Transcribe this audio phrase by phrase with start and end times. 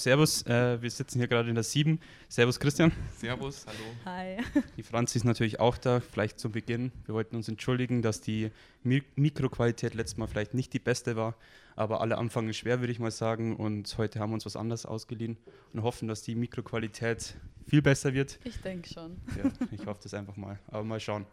[0.00, 1.98] Servus, äh, wir sitzen hier gerade in der 7.
[2.28, 2.92] Servus Christian.
[3.16, 3.78] Servus, hallo.
[4.04, 4.36] Hi.
[4.76, 6.92] Die Franzi ist natürlich auch da, vielleicht zum Beginn.
[7.06, 8.52] Wir wollten uns entschuldigen, dass die
[8.84, 11.34] Mi Mikroqualität letztes Mal vielleicht nicht die beste war,
[11.80, 13.56] aber alle Anfang schwer, würde ich mal sagen.
[13.56, 15.38] Und heute haben wir uns was anderes ausgeliehen
[15.72, 17.36] und hoffen, dass die Mikroqualität
[17.66, 18.38] viel besser wird.
[18.44, 19.16] Ich denke schon.
[19.42, 21.24] Ja, ich hoffe das einfach mal, aber mal schauen.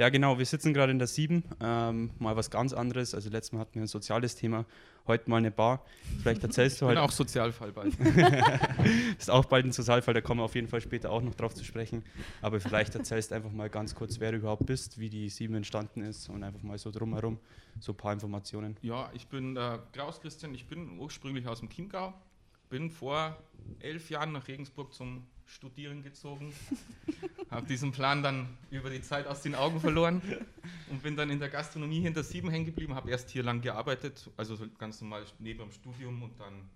[0.00, 3.14] Ja, genau, wir sitzen gerade in der 7, ähm, mal was ganz anderes.
[3.14, 4.64] Also letztes Mal hatten wir ein soziales Thema,
[5.06, 5.84] heute mal eine Bar.
[6.22, 7.02] Vielleicht erzählst du Ich bin heute.
[7.02, 7.92] auch Sozialfall bald.
[9.18, 11.52] Ist auch bald ein Sozialfall, da kommen wir auf jeden Fall später auch noch drauf
[11.52, 12.02] zu sprechen.
[12.40, 15.54] Aber vielleicht erzählst du einfach mal ganz kurz, wer du überhaupt bist, wie die 7
[15.54, 17.38] entstanden ist und einfach mal so drumherum
[17.78, 18.78] so ein paar Informationen.
[18.80, 22.14] ja, ich bin äh, Klaus Christian, ich bin ursprünglich aus dem Chiemgau,
[22.70, 23.36] bin vor
[23.80, 26.52] elf Jahren nach Regensburg zum Studieren gezogen,
[27.50, 30.22] habe diesen Plan dann über die Zeit aus den Augen verloren
[30.90, 34.30] und bin dann in der Gastronomie hinter sieben hängen geblieben, habe erst hier lang gearbeitet,
[34.36, 36.70] also so ganz normal neben dem Studium und dann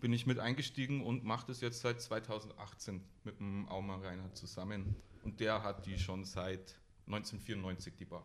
[0.00, 4.94] bin ich mit eingestiegen und mache das jetzt seit 2018 mit dem Aumar Reinhardt zusammen
[5.24, 8.24] und der hat die schon seit 1994 die Bar.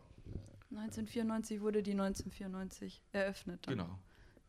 [0.70, 3.66] 1994 wurde die 1994 eröffnet.
[3.66, 3.78] Dann.
[3.78, 3.98] Genau.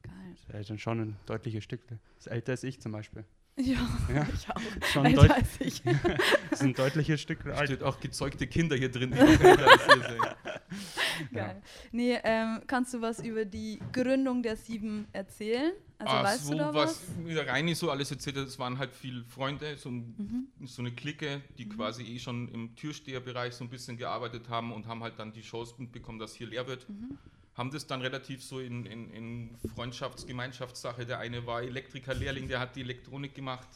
[0.04, 0.14] Geil.
[0.32, 1.88] Das ist ja dann schon ein deutliches Stück.
[1.88, 3.26] Das ist älter als ich zum Beispiel.
[3.58, 3.78] Ja,
[4.14, 4.28] Ja.
[4.34, 4.88] ich auch.
[4.92, 5.82] Schon ein, Alter deut als ich.
[6.50, 7.68] das ist ein deutliches Stück alt.
[7.70, 9.12] Steht auch gezeugte Kinder hier drin.
[11.34, 11.62] Geil.
[11.92, 15.74] Nee, ähm, kannst du was über die Gründung der Sieben erzählen?
[16.00, 17.26] Also Ah, weißt so du da was was?
[17.36, 20.68] der Reini so alles erzählt hat, es waren halt viele Freunde, so, ein, Mhm.
[20.68, 24.88] so eine Clique, die quasi eh schon im Türsteherbereich so ein bisschen gearbeitet haben und
[24.88, 26.90] haben halt dann die Chance mitbekommen, dass hier leer wird.
[26.90, 27.18] Mhm.
[27.54, 31.06] Haben das dann relativ so in, in, in Freundschafts-Gemeinschaftssache.
[31.06, 33.68] Der eine war Elektriker-Lehrling, der hat die Elektronik gemacht.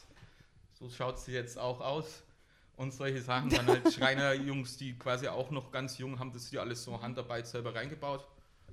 [0.72, 2.22] So schaut sie jetzt auch aus.
[2.76, 3.50] Und solche Sachen.
[3.50, 7.46] Dann halt Schreinerjungs, die quasi auch noch ganz jung haben, das hier alles so Handarbeit
[7.46, 8.26] selber reingebaut.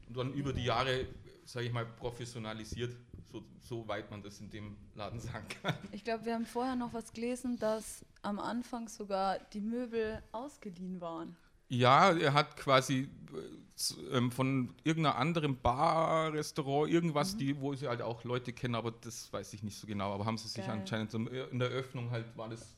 [0.08, 1.08] Und dann über die Jahre,
[1.46, 2.96] sage ich mal, professionalisiert,
[3.32, 5.76] so, so weit man das in dem Laden sagen kann.
[5.92, 11.02] Ich glaube, wir haben vorher noch was gelesen, dass am Anfang sogar die Möbel ausgeliehen
[11.02, 11.36] waren.
[11.70, 13.63] Ja, er hat quasi äh,
[14.12, 18.92] ähm, von irgendeiner anderen Bar, Restaurant, irgendwas, die, wo sie halt auch Leute kennen, aber
[18.92, 20.14] das weiß ich nicht so genau.
[20.14, 20.80] Aber haben sie sich Geil.
[20.80, 22.76] anscheinend so in der Öffnung halt war das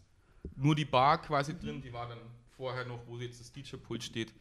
[0.55, 2.19] nur die Bar quasi drin, die war dann
[2.55, 4.33] vorher noch, wo jetzt das DJ-Pult steht.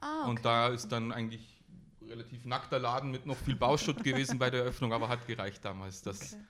[0.00, 0.30] Ah, okay.
[0.30, 1.60] Und da ist dann eigentlich
[2.06, 6.02] relativ nackter Laden mit noch viel Bauschutt gewesen bei der Öffnung, aber hat gereicht damals,
[6.02, 6.42] dass, Okay.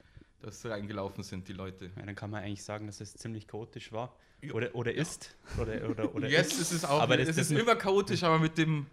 [0.43, 1.91] dass reingelaufen sind die Leute.
[1.97, 4.15] Ja, dann kann man eigentlich sagen, dass es ziemlich chaotisch war.
[4.53, 5.35] Oder, oder ist.
[5.61, 8.23] Oder, oder, oder Jetzt ist es auch, Aber aber das- es das- ist immer chaotisch,
[8.23, 8.87] aber mit dem,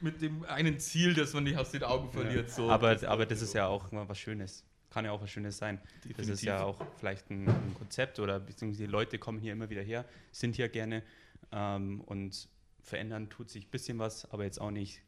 [0.00, 2.50] mit dem einen Ziel, das man nicht aus den Augen verliert.
[2.50, 2.70] So.
[2.70, 4.64] aber, aber das ist ja auch mal was Schönes.
[4.90, 5.80] Kann ja auch was Schönes sein.
[5.82, 6.46] Das ist Definitiv.
[6.46, 10.04] ja auch vielleicht ein, ein Konzept oder beziehungsweise die Leute kommen hier immer wieder her,
[10.30, 11.02] sind hier gerne
[11.50, 12.48] ähm, und
[12.82, 15.00] verändern tut sich ein bisschen was, aber jetzt auch nicht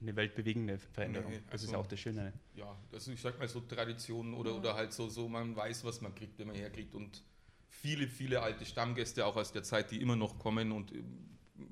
[0.00, 1.32] eine weltbewegende Veränderung.
[1.32, 2.32] Nee, das ist also- ja auch das Schöne.
[2.54, 6.00] ja, also ich sag mal so Traditionen oder, oder halt so, so, man weiß, was
[6.00, 7.22] man kriegt, wenn man herkriegt und
[7.68, 11.28] viele, viele alte Stammgäste auch aus der Zeit, die immer noch kommen und ähm,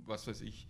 [0.07, 0.69] was weiß ich.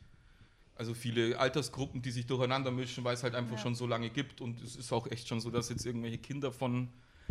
[0.77, 3.59] Also viele Altersgruppen, die sich durcheinander mischen, weil es halt einfach Ja.
[3.63, 6.51] schon so lange gibt und es ist auch echt schon so, dass jetzt irgendwelche Kinder
[6.51, 6.89] von,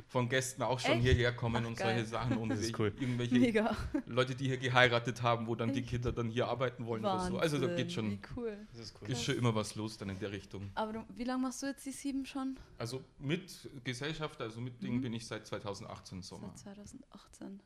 [0.08, 1.02] von Gästen auch schon Echt?
[1.04, 1.94] hierher kommen Ach, und geil.
[1.98, 2.94] solche Sachen und Das ist ich- cool.
[2.98, 3.76] irgendwelche Mega.
[4.06, 5.90] Leute, die hier geheiratet haben, wo dann die Echt?
[5.90, 7.38] Kinder dann hier arbeiten wollen oder so.
[7.38, 8.58] Also da Wahnsinn, geht schon, Wie cool.
[8.72, 9.10] Das ist cool.
[9.10, 10.72] ist schon immer was los dann in der Richtung.
[10.76, 12.58] Aber du, wie lange machst du jetzt die Sieben schon?
[12.78, 15.02] Also mit Gesellschaft, also mit Ding Mhm.
[15.02, 16.54] bin ich seit 2018 Sommer.
[16.56, 17.62] Seit 2018.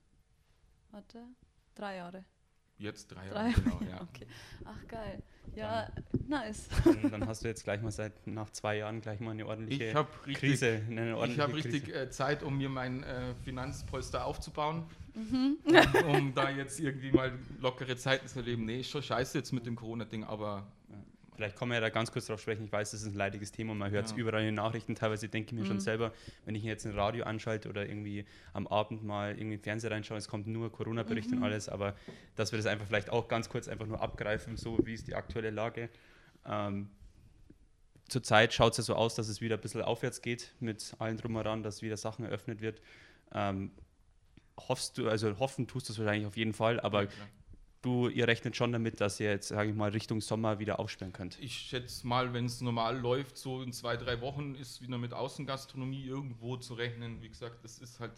[0.92, 1.24] Warte.
[1.76, 2.26] Drei Jahre.
[2.80, 4.02] Jetzt drei Drei Jahre, genau, ja.
[4.14, 4.28] Okay.
[4.66, 5.22] Ach, geil.
[5.56, 5.90] Ja,
[6.28, 6.68] nice.
[6.84, 9.86] Dann, dann hast du jetzt gleich mal seit nach zwei Jahren gleich mal eine ordentliche
[9.86, 10.82] Ich habe richtig, Krise.
[10.88, 12.00] Eine ich ordentliche hab richtig Krise.
[12.02, 14.84] äh, Zeit, um mir mein äh, Finanzpolster aufzubauen,
[15.16, 15.58] Mhm.
[15.66, 18.66] um, um da jetzt irgendwie mal lockere Zeiten zu erleben.
[18.66, 20.68] Nee, ist schon scheiße jetzt mit dem Corona-Ding, aber
[21.38, 22.66] Vielleicht kommen wir ja da ganz kurz drauf sprechen.
[22.66, 24.18] Ich weiß, das ist ein leidiges Thema und man hört es Ja.
[24.18, 24.96] überall in den Nachrichten.
[24.96, 25.82] Teilweise denke ich mir schon Mhm.
[25.82, 26.12] selber,
[26.46, 30.18] wenn ich jetzt ein Radio anschalte oder irgendwie am Abend mal irgendwie im Fernseher reinschaue,
[30.18, 31.38] es kommt nur Corona-Bericht Mhm.
[31.38, 31.96] und alles, aber
[32.36, 35.14] dass wir das einfach vielleicht auch ganz kurz einfach nur abgreifen, so wie ist die
[35.14, 35.90] aktuelle Lage.
[36.46, 36.90] Ähm,
[38.10, 41.18] Zurzeit schaut es ja so aus, dass es wieder ein bisschen aufwärts geht mit allen
[41.18, 42.82] drum heran, dass wieder Sachen eröffnet wird.
[43.34, 43.72] Ähm,
[44.58, 47.10] hoffst du, also hoffen tust du es wahrscheinlich auf jeden Fall, aber Ja.
[47.88, 51.14] Du, ihr rechnet schon damit, dass ihr jetzt, sage ich mal, Richtung Sommer wieder aufsperren
[51.14, 51.38] könnt.
[51.42, 55.14] ich schätze mal, wenn es normal läuft, so in zwei, drei Wochen ist wieder mit
[55.14, 57.22] Außengastronomie irgendwo zu rechnen.
[57.22, 58.14] Wie gesagt, das ist halt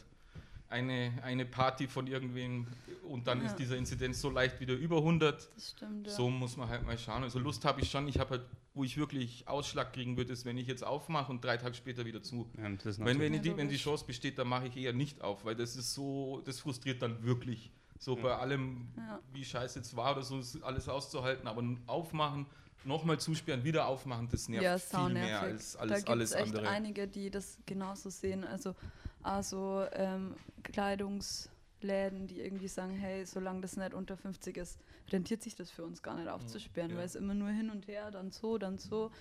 [0.69, 2.68] eine, eine Party von irgendwem
[3.07, 3.48] und dann Ja.
[3.48, 5.50] ist dieser Inzidenz so leicht wieder über 100.
[5.56, 6.06] Das stimmt.
[6.07, 6.13] Ja.
[6.13, 7.24] So muss man halt mal schauen.
[7.24, 8.07] Also Lust habe ich schon.
[8.07, 8.42] Ich habe halt,
[8.75, 12.06] wo ich wirklich Ausschlag kriegen würde, ist, wenn ich jetzt aufmache und drei Tage später
[12.06, 12.48] wieder zu.
[12.57, 12.66] Ja,
[13.00, 13.77] Wenn, wenn, die, wenn die.
[13.77, 17.24] Chance besteht, dann mache ich eher nicht auf, weil das ist so, das frustriert dann
[17.24, 19.19] wirklich So bei allem, Ja.
[19.33, 22.45] wie scheiße es war oder so, ist alles auszuhalten, aber aufmachen,
[22.85, 26.35] nochmal zusperren, wieder aufmachen, das nervt ja, viel mehr als da alles, gibt alles es
[26.37, 26.69] echt andere.
[26.69, 28.45] einige, die das genauso sehen.
[28.45, 28.73] Also,
[29.21, 34.79] also ähm, Kleidungsläden, die irgendwie sagen, hey, solange das nicht unter 50 ist,
[35.11, 36.97] rentiert sich das für uns gar nicht aufzusperren, ja.
[36.97, 39.11] weil es immer nur hin und her, dann so, dann so.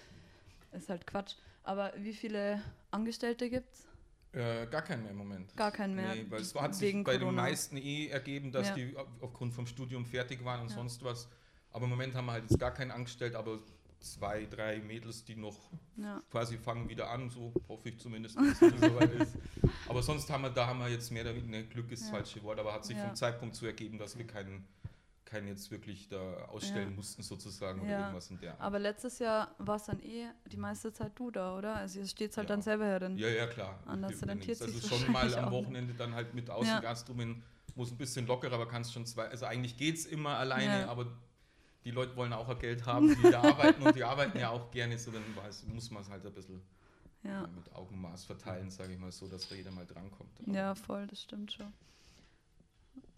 [0.70, 1.34] Ist halt Quatsch.
[1.64, 3.88] Aber wie viele Angestellte gibt es?
[4.32, 5.56] Äh, gar keinen mehr im Moment.
[5.56, 6.14] Gar keinen mehr.
[6.14, 7.42] Nee, weil es hat sich bei den Corona.
[7.42, 8.74] meisten eh ergeben, dass Ja.
[8.74, 10.74] die auf- aufgrund vom Studium fertig waren und Ja.
[10.76, 11.28] sonst was.
[11.72, 13.58] Aber im Moment haben wir halt jetzt gar keinen angestellt, aber
[14.00, 16.22] zwei, drei Mädels, die noch Ja.
[16.30, 19.36] quasi fangen wieder an, so hoffe ich zumindest, dass es soweit ist.
[19.88, 22.10] Aber sonst haben wir, da haben wir jetzt mehr oder weniger, ne, Glück ist das
[22.10, 24.64] falsche Wort, aber hat sich vom Zeitpunkt so ergeben, dass wir keinen,
[25.28, 26.16] keinen jetzt wirklich da
[26.46, 26.96] ausstellen Ja.
[26.96, 27.98] mussten sozusagen oder Ja.
[28.00, 28.60] irgendwas in der Art.
[28.60, 31.76] Aber letztes Jahr war es dann eh die meiste Zeit du da, oder?
[31.76, 32.54] Also es steht halt Ja.
[32.56, 33.16] dann selber herin.
[33.18, 33.78] Ja, ja, klar.
[33.86, 35.52] Anders rentiert Also schon mal am.
[35.52, 36.54] Wochenende dann halt mit Ja.
[36.54, 37.42] Außengastronomien,
[37.74, 40.88] wo es ein bisschen lockerer, aber kannst schon zwei, also eigentlich geht es immer alleine,
[40.88, 41.06] aber
[41.84, 44.70] die Leute wollen auch ein Geld haben, die da arbeiten und die arbeiten ja auch
[44.70, 46.62] gerne, so dann weiß, muss man es halt ein bisschen
[47.54, 50.30] mit Augenmaß verteilen, sage ich mal so, dass da jeder mal drankommt.
[50.46, 51.72] Ja, voll, das stimmt schon.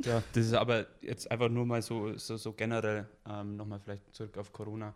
[0.05, 4.15] Ja, das ist aber jetzt einfach nur mal so, so, so generell, ähm, nochmal vielleicht
[4.15, 4.95] zurück auf Corona.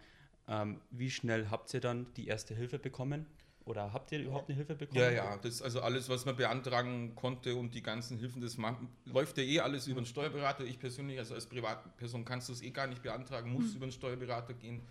[0.48, 3.26] Ähm, wie schnell habt ihr dann die erste Hilfe bekommen?
[3.66, 5.00] Oder habt ihr überhaupt eine Hilfe bekommen?
[5.00, 8.58] Ja, ja, das ist also alles, was man beantragen konnte und die ganzen Hilfen, das
[8.58, 10.64] machen, läuft ja eh alles über den Steuerberater.
[10.64, 13.92] Ich persönlich, also als Privatperson kannst du es eh gar nicht beantragen, muss über den
[13.92, 14.86] Steuerberater gehen.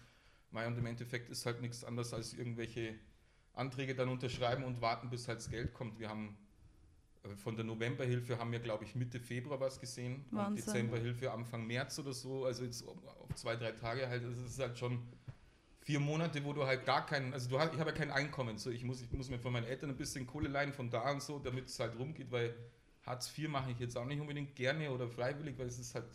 [0.50, 2.96] Weil und im Endeffekt ist halt nichts anderes als irgendwelche
[3.54, 6.00] Anträge dann unterschreiben und warten, bis halt das Geld kommt.
[6.00, 6.36] Wir haben
[7.38, 10.26] von der Novemberhilfe haben wir, glaube ich, Mitte Februar was gesehen.
[10.32, 10.66] Und Wahnsinn.
[10.66, 12.46] Dezemberhilfe Anfang März oder so.
[12.46, 12.98] Also jetzt auf
[13.36, 14.24] zwei, drei Tage halt.
[14.26, 15.00] Das ist halt schon
[15.82, 18.58] vier Monate, wo du halt gar keinen, also du hast, ich habe ja kein Einkommen.
[18.58, 21.12] So, ich, muss, ich muss mir von meinen Eltern ein bisschen Kohle leihen von da
[21.12, 22.56] und so, damit es halt rumgeht, weil
[23.06, 26.06] Hartz IV mache ich jetzt auch nicht unbedingt gerne oder freiwillig, weil es ist halt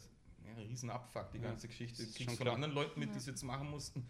[0.44, 2.02] ja, ein riesen Abfuck, die Ja, ganze Geschichte.
[2.02, 2.54] Du ist kriegst von klar.
[2.54, 3.12] anderen Leuten mit, Ja.
[3.14, 4.06] die es jetzt machen mussten.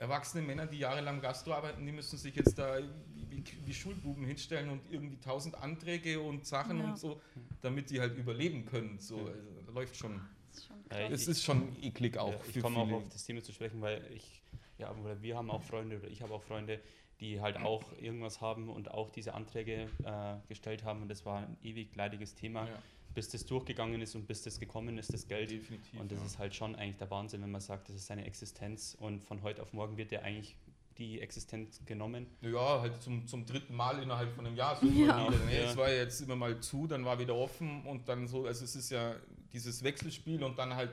[0.00, 2.78] Erwachsene Männer, die jahrelang Gastro arbeiten, die müssen sich jetzt da
[3.14, 6.86] wie, wie, wie Schulbuben hinstellen und irgendwie tausend Anträge und Sachen Ja.
[6.86, 7.20] und so,
[7.60, 8.98] damit die halt überleben können.
[8.98, 9.26] So, Ja.
[9.26, 10.20] also, da läuft schon.
[10.52, 10.70] Ist.
[11.10, 12.32] Es ist schon eklig auch.
[12.32, 14.42] Ja, ich komme auch auf das Thema zu sprechen, weil ich,
[14.78, 16.80] ja, oder wir haben auch Freunde oder ich habe auch Freunde,
[17.20, 21.40] die halt auch irgendwas haben und auch diese Anträge äh, gestellt haben und das war
[21.40, 22.82] ein ewig leidiges Thema, Ja,
[23.14, 25.50] bis das durchgegangen ist und bis das gekommen ist, das Geld.
[25.50, 25.98] definitiv.
[26.00, 26.26] Und das ja.
[26.26, 29.42] ist halt schon eigentlich der Wahnsinn, wenn man sagt, das ist seine Existenz und von
[29.42, 30.56] heute auf morgen wird dir eigentlich
[30.98, 32.26] die Existenz genommen.
[32.42, 34.76] Ja, halt zum, zum dritten Mal innerhalb von einem Jahr.
[34.76, 35.26] So Ja.
[35.28, 35.54] wieder, ne?
[35.54, 35.70] Ja.
[35.70, 38.64] Es war ja jetzt immer mal zu, dann war wieder offen und dann so, also
[38.64, 39.16] es ist ja
[39.52, 40.90] dieses Wechselspiel und dann halt,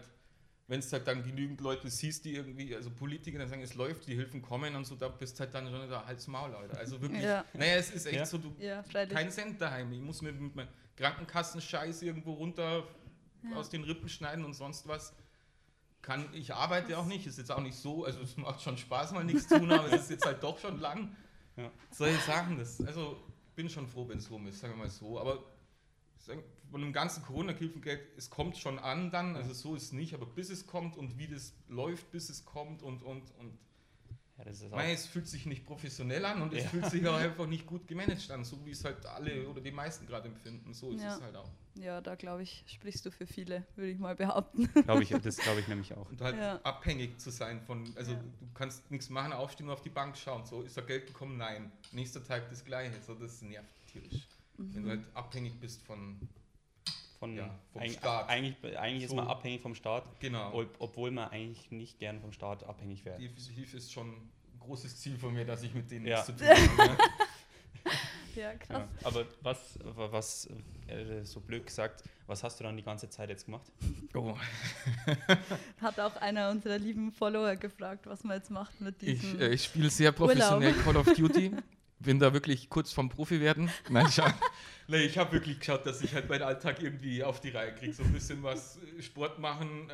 [0.67, 4.07] wenn es halt dann genügend Leute siehst, die irgendwie, also Politiker dann sagen, es läuft,
[4.07, 6.77] die Hilfen kommen und so, da bist halt dann schon da Hals Maul, Alter.
[6.77, 7.43] Also wirklich, Ja.
[7.53, 8.25] naja, es ist echt Ja.
[8.25, 9.91] so, du, Ja, kein Cent daheim.
[9.91, 10.67] Ich muss mir mit meinem
[10.97, 12.83] Krankenkassenscheiß irgendwo runter
[13.43, 13.55] Ja.
[13.55, 15.13] aus den Rippen schneiden und sonst was.
[16.01, 19.11] Kann, ich arbeite auch nicht, ist jetzt auch nicht so, also es macht schon Spaß,
[19.13, 21.15] mal nichts tun, aber es ist jetzt halt doch schon lang.
[21.55, 21.71] Ja.
[21.91, 23.17] Solche Sachen, das, also
[23.55, 25.19] bin schon froh, wenn es rum ist, sagen wir mal so.
[25.19, 25.43] Aber
[26.69, 30.25] von dem ganzen Corona-Hilfengeld, es kommt schon an dann, also so ist es nicht, aber
[30.25, 33.57] bis es kommt und wie das läuft, bis es kommt und und und.
[34.37, 36.69] Ja, das ist auch, Mei, es fühlt sich nicht professionell an und es Ja.
[36.69, 39.71] fühlt sich auch einfach nicht gut gemanagt an, so wie es halt alle oder die
[39.71, 40.73] meisten gerade empfinden.
[40.73, 41.15] So ist Ja.
[41.15, 41.49] es halt auch.
[41.75, 44.67] Ja, da glaube ich, sprichst du für viele, würde ich mal behaupten.
[44.83, 46.09] glaube ich, das glaube ich nämlich auch.
[46.09, 46.59] Und halt Ja.
[46.63, 48.17] abhängig zu sein von, also Ja.
[48.19, 50.45] du kannst nichts machen, aufstehen und auf die Bank schauen.
[50.45, 51.37] So, ist da Geld gekommen?
[51.37, 51.71] Nein.
[51.91, 52.99] Nächster Tag das gleiche.
[53.05, 54.27] So, das nervt tierisch.
[54.57, 56.19] Wenn du halt abhängig bist von,
[57.19, 58.29] Von, Ja, vom eig- Staat.
[58.29, 59.15] Eigentlich, eigentlich ist So.
[59.15, 60.53] man abhängig vom Staat, genau.
[60.53, 63.17] ob, obwohl man eigentlich nicht gern vom Staat abhängig wäre.
[63.17, 66.17] Definitiv ist schon ein großes Ziel von mir, dass ich mit denen Ja.
[66.17, 66.91] nichts zu tun habe.
[66.91, 66.97] ne?
[68.35, 68.83] Ja, krass.
[69.01, 70.47] Ja, aber was, was
[70.87, 73.65] äh, so blöd gesagt, was hast du dann die ganze Zeit jetzt gemacht?
[74.13, 74.37] Oh.
[75.81, 79.41] Hat auch einer unserer lieben Follower gefragt, was man jetzt macht mit Ich, diesem.
[79.41, 81.51] äh, ich spiele sehr professionell Call of Duty.
[81.99, 83.69] Bin da wirklich kurz vom Profi werden.
[83.89, 84.07] Nein,
[84.87, 87.93] nee, ich habe wirklich geschaut, dass ich halt meinen Alltag irgendwie auf die Reihe kriege.
[87.93, 89.93] So ein bisschen was äh, Sport machen äh,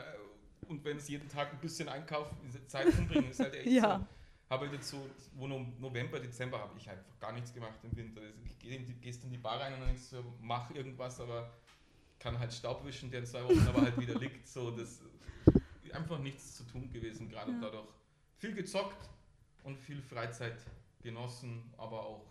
[0.67, 2.35] und wenn es jeden Tag ein bisschen einkaufen,
[2.67, 3.99] Zeit umbringen, ist halt echt Ja.
[3.99, 4.07] so.
[4.49, 7.95] Habe halt jetzt so, wo no- November, Dezember habe ich einfach gar nichts gemacht im
[7.95, 8.21] Winter.
[8.21, 10.69] Also ich geh in die, gehst in die Bar rein und dann denkst du, mach
[10.71, 11.51] irgendwas, aber
[12.19, 14.47] kann halt Staub wischen, der in zwei Wochen aber halt wieder liegt.
[14.47, 15.01] So, das
[15.83, 17.69] ist einfach nichts zu tun gewesen gerade und Ja.
[17.69, 17.87] dadurch
[18.37, 19.09] viel gezockt
[19.63, 20.57] und viel Freizeit
[21.03, 22.25] genossen, aber auch,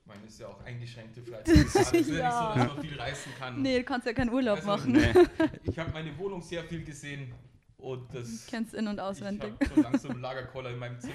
[0.00, 1.56] ich meine, ist ja auch eingeschränkte Freizeit.
[1.56, 3.62] Es ist ja nicht so, dass man viel reißen kann.
[3.62, 4.92] nee, du kannst ja keinen Urlaub Also, machen.
[4.92, 5.12] Nee.
[5.64, 7.32] Ich habe meine Wohnung sehr viel gesehen.
[7.78, 8.46] Und das.
[8.48, 9.52] Kennst in- und auswendig.
[9.60, 11.12] Ich habe so langsam einen Lagerkoller in meinem Zimmer.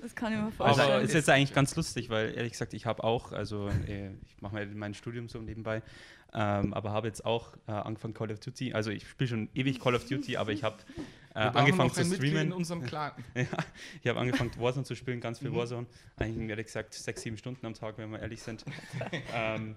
[0.00, 1.04] Das kann ich mir Also vorstellen.
[1.04, 4.64] ist jetzt eigentlich ganz lustig, weil ehrlich gesagt, ich habe auch, also äh, ich mache
[4.66, 5.82] mein Studium so nebenbei,
[6.34, 8.74] ähm, aber habe jetzt auch äh, angefangen Call of Duty.
[8.74, 10.76] Also ich spiele schon ewig Call of Duty, aber ich habe
[11.34, 12.48] äh, angefangen noch zu streamen.
[12.48, 13.12] in unserem Clan.
[13.34, 13.44] Ja,
[14.02, 15.56] ich habe angefangen Warzone zu spielen, ganz viel Mhm.
[15.56, 15.86] Warzone.
[16.16, 18.64] Eigentlich ehrlich gesagt sechs, sieben Stunden am Tag, wenn wir ehrlich sind.
[19.34, 19.74] ähm,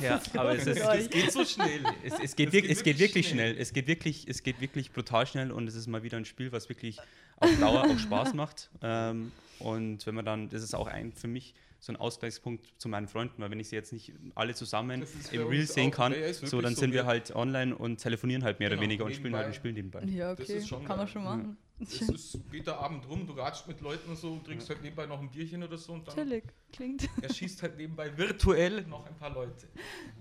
[0.00, 0.80] ja, aber es ist?
[0.80, 1.82] Es geht so schnell.
[2.04, 3.50] es, es, geht, Es geht es geht wirklich wirklich schnell.
[3.52, 3.62] schnell.
[3.62, 6.52] Es geht wirklich, es geht wirklich brutal schnell und es ist mal wieder ein Spiel,
[6.52, 6.98] was wirklich
[7.38, 8.70] auf Dauer auch Spaß macht.
[8.82, 11.54] Ähm, und wenn man dann, das ist auch ein für mich
[11.86, 15.32] so ein Ausgleichspunkt zu meinen Freunden, weil wenn ich sie jetzt nicht alle zusammen Das
[15.32, 16.80] im Real sehen kann, ja, so dann so.
[16.80, 19.50] sind wir halt online und telefonieren halt mehr oder Genau, weniger und spielen halt ein
[19.52, 19.56] nebenbei.
[19.56, 20.18] Spiel nebenbei.
[20.18, 20.58] ja, Das okay.
[20.58, 21.56] ist schon kann man schon machen.
[21.78, 25.04] Es ist, geht der Abend rum, du ratscht mit Leuten und so, trinkst halt nebenbei
[25.04, 26.44] noch ein Bierchen oder so und dann Chillig.
[26.72, 27.06] Klingt.
[27.20, 29.68] erschießt halt nebenbei virtuell noch ein paar Leute.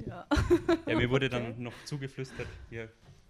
[0.05, 0.27] Ja.
[0.85, 1.53] Ja, mir wurde Okay.
[1.55, 2.89] dann noch zugeflüstert, hier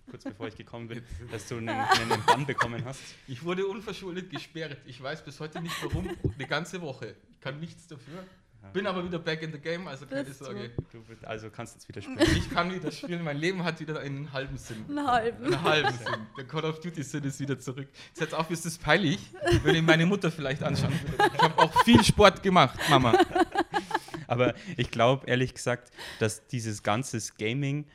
[0.09, 3.01] kurz bevor ich gekommen bin, dass du einen, einen Bann bekommen hast.
[3.27, 4.77] Ich wurde unverschuldet gesperrt.
[4.85, 6.09] Ich weiß bis heute nicht warum.
[6.37, 7.15] Eine ganze Woche.
[7.31, 8.23] Ich kann nichts dafür.
[8.73, 10.45] Bin aber wieder back in the game, also keine Bist du?
[10.45, 10.71] Sorge.
[10.91, 12.17] Du bist- also kannst jetzt wieder spielen.
[12.35, 13.23] Ich kann wieder spielen.
[13.23, 14.83] Mein Leben hat wieder einen halben Sinn.
[14.89, 15.45] Einen halben.
[15.45, 16.27] Einen halben Sinn.
[16.35, 17.87] Der Call of Duty Sinn ist wieder zurück.
[18.19, 19.19] Jetzt auf ist das peinlich,
[19.61, 21.31] wenn ich meine Mutter vielleicht anschauen würde.
[21.35, 23.13] Ich habe auch viel Sport gemacht, Mama.
[24.27, 27.85] Aber ich glaube ehrlich gesagt, dass dieses ganze Gaming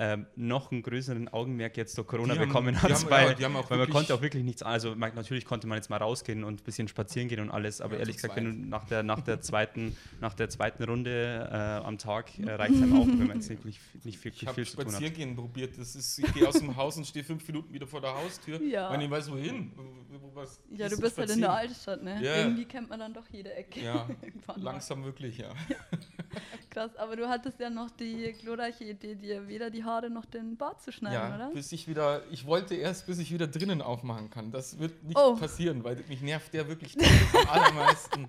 [0.00, 3.40] ähm, noch einen größeren Augenmerk jetzt durch Corona Die haben- bekommen hat, haben- weil, ja,
[3.42, 6.44] weil man wirklich- konnte auch wirklich nichts, also man, natürlich konnte man jetzt mal rausgehen
[6.44, 9.02] und ein bisschen spazieren gehen und alles, aber Ja, ehrlich gesagt, wenn du nach der,
[9.02, 13.06] nach der, zweiten, nach der zweiten Runde äh, am Tag äh, reicht es einem auch,
[13.06, 13.64] wenn man jetzt nicht,
[14.04, 14.92] nicht, viel, Ich habe viel zu tun hat.
[14.92, 15.76] Spaziergehen probiert.
[15.76, 18.60] Das ist, ich gehe aus dem Haus und stehe fünf Minuten wieder vor der Haustür.
[18.68, 18.92] Ja.
[18.92, 19.72] Wenn ich weiß, wohin.
[19.76, 21.70] Wo- wo- Was, Ja, du bist halt in der spazieren?
[21.70, 22.22] Altstadt, ne?
[22.22, 22.36] Ja.
[22.36, 23.80] Irgendwie kennt man dann doch jede Ecke.
[23.82, 24.06] Ja,
[24.56, 25.48] langsam wirklich, ja.
[26.70, 30.56] Krass, aber du hattest ja noch die glorreiche Idee, dir weder die Haare noch den
[30.56, 31.50] Bart zu schneiden, Ja, oder?
[31.54, 34.50] bis ich wieder, ich wollte erst, bis ich wieder drinnen aufmachen kann.
[34.52, 35.34] Das wird nicht Oh.
[35.36, 36.96] passieren, weil mich nervt der wirklich
[37.34, 38.28] am allermeisten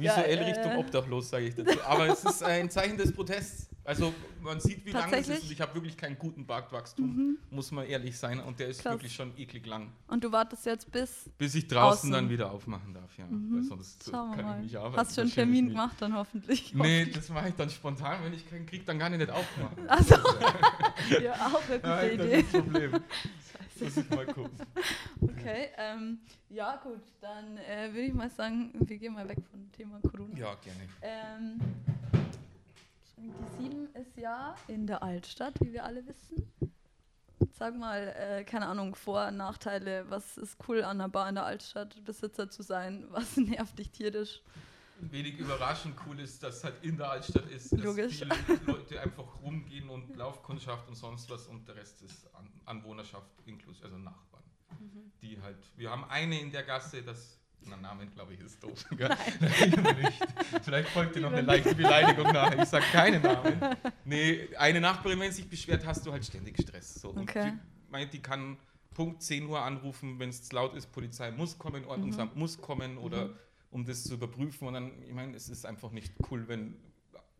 [0.00, 0.50] visuell Ja, äh.
[0.50, 1.82] Richtung obdachlos, sage ich dazu.
[1.84, 3.68] Aber es ist ein Zeichen des Protests.
[3.84, 4.12] Also
[4.42, 5.44] man sieht, wie lang es ist.
[5.44, 8.38] Und ich habe wirklich keinen guten Bartwachstum, muss man ehrlich sein.
[8.38, 8.92] Und der ist Krass.
[8.92, 9.90] wirklich schon eklig lang.
[10.08, 11.30] Und du wartest jetzt bis.
[11.38, 12.12] Bis ich draußen Außen.
[12.12, 13.24] dann wieder aufmachen darf, ja.
[13.30, 14.96] Weil sonst Schauen kann ich nicht arbeiten.
[14.98, 16.74] Hast du einen das schäme ich Termin gemacht dann hoffentlich?
[16.74, 18.22] Nee, das mache ich dann spontan.
[18.24, 19.88] Wenn ich keinen kriege, dann gar nicht aufmachen.
[19.88, 20.16] Also,
[21.22, 22.40] ja, auch eine gute das Idee.
[22.40, 22.92] ist das Problem.
[23.84, 24.58] Muss ich mal gucken.
[25.20, 29.70] Okay, ähm, ja gut, dann äh, würde ich mal sagen, wir gehen mal weg vom
[29.72, 30.36] Thema Corona.
[30.36, 30.88] Ja, gerne.
[31.02, 31.60] Ähm,
[33.16, 33.32] die
[33.62, 36.46] 7 ist ja in der Altstadt, wie wir alle wissen.
[37.52, 41.34] Sag mal, äh, keine Ahnung, Vor- und Nachteile, was ist cool an einer Bar in
[41.34, 44.42] der Altstadt, Besitzer zu sein, was nervt dich tierisch?
[45.00, 48.18] Wenig überraschend cool ist, dass es halt in der Altstadt ist, dass Logisch.
[48.18, 53.30] viele Leute einfach rumgehen und Laufkundschaft und sonst was und der Rest ist An Anwohnerschaft
[53.46, 54.42] inklusive, also Nachbarn.
[54.78, 55.12] Mhm.
[55.22, 58.84] Die halt, wir haben eine in der Gasse, das, na Namen glaube ich ist doof.
[60.62, 62.62] Vielleicht folgt dir noch eine leichte Beleidigung nachher.
[62.62, 63.60] Ich sage keine Namen.
[64.04, 66.94] Nee, eine Nachbarin, wenn sich beschwert, hast du halt ständig Stress.
[66.94, 67.10] So.
[67.10, 67.52] Okay.
[67.52, 68.56] die, meint, die kann
[68.94, 73.30] Punkt 10 Uhr anrufen, wenn es laut ist, Polizei muss kommen, Ordnungsamt muss kommen oder
[73.70, 74.68] um das zu überprüfen.
[74.68, 76.76] Und dann, ich meine, es ist einfach nicht cool, wenn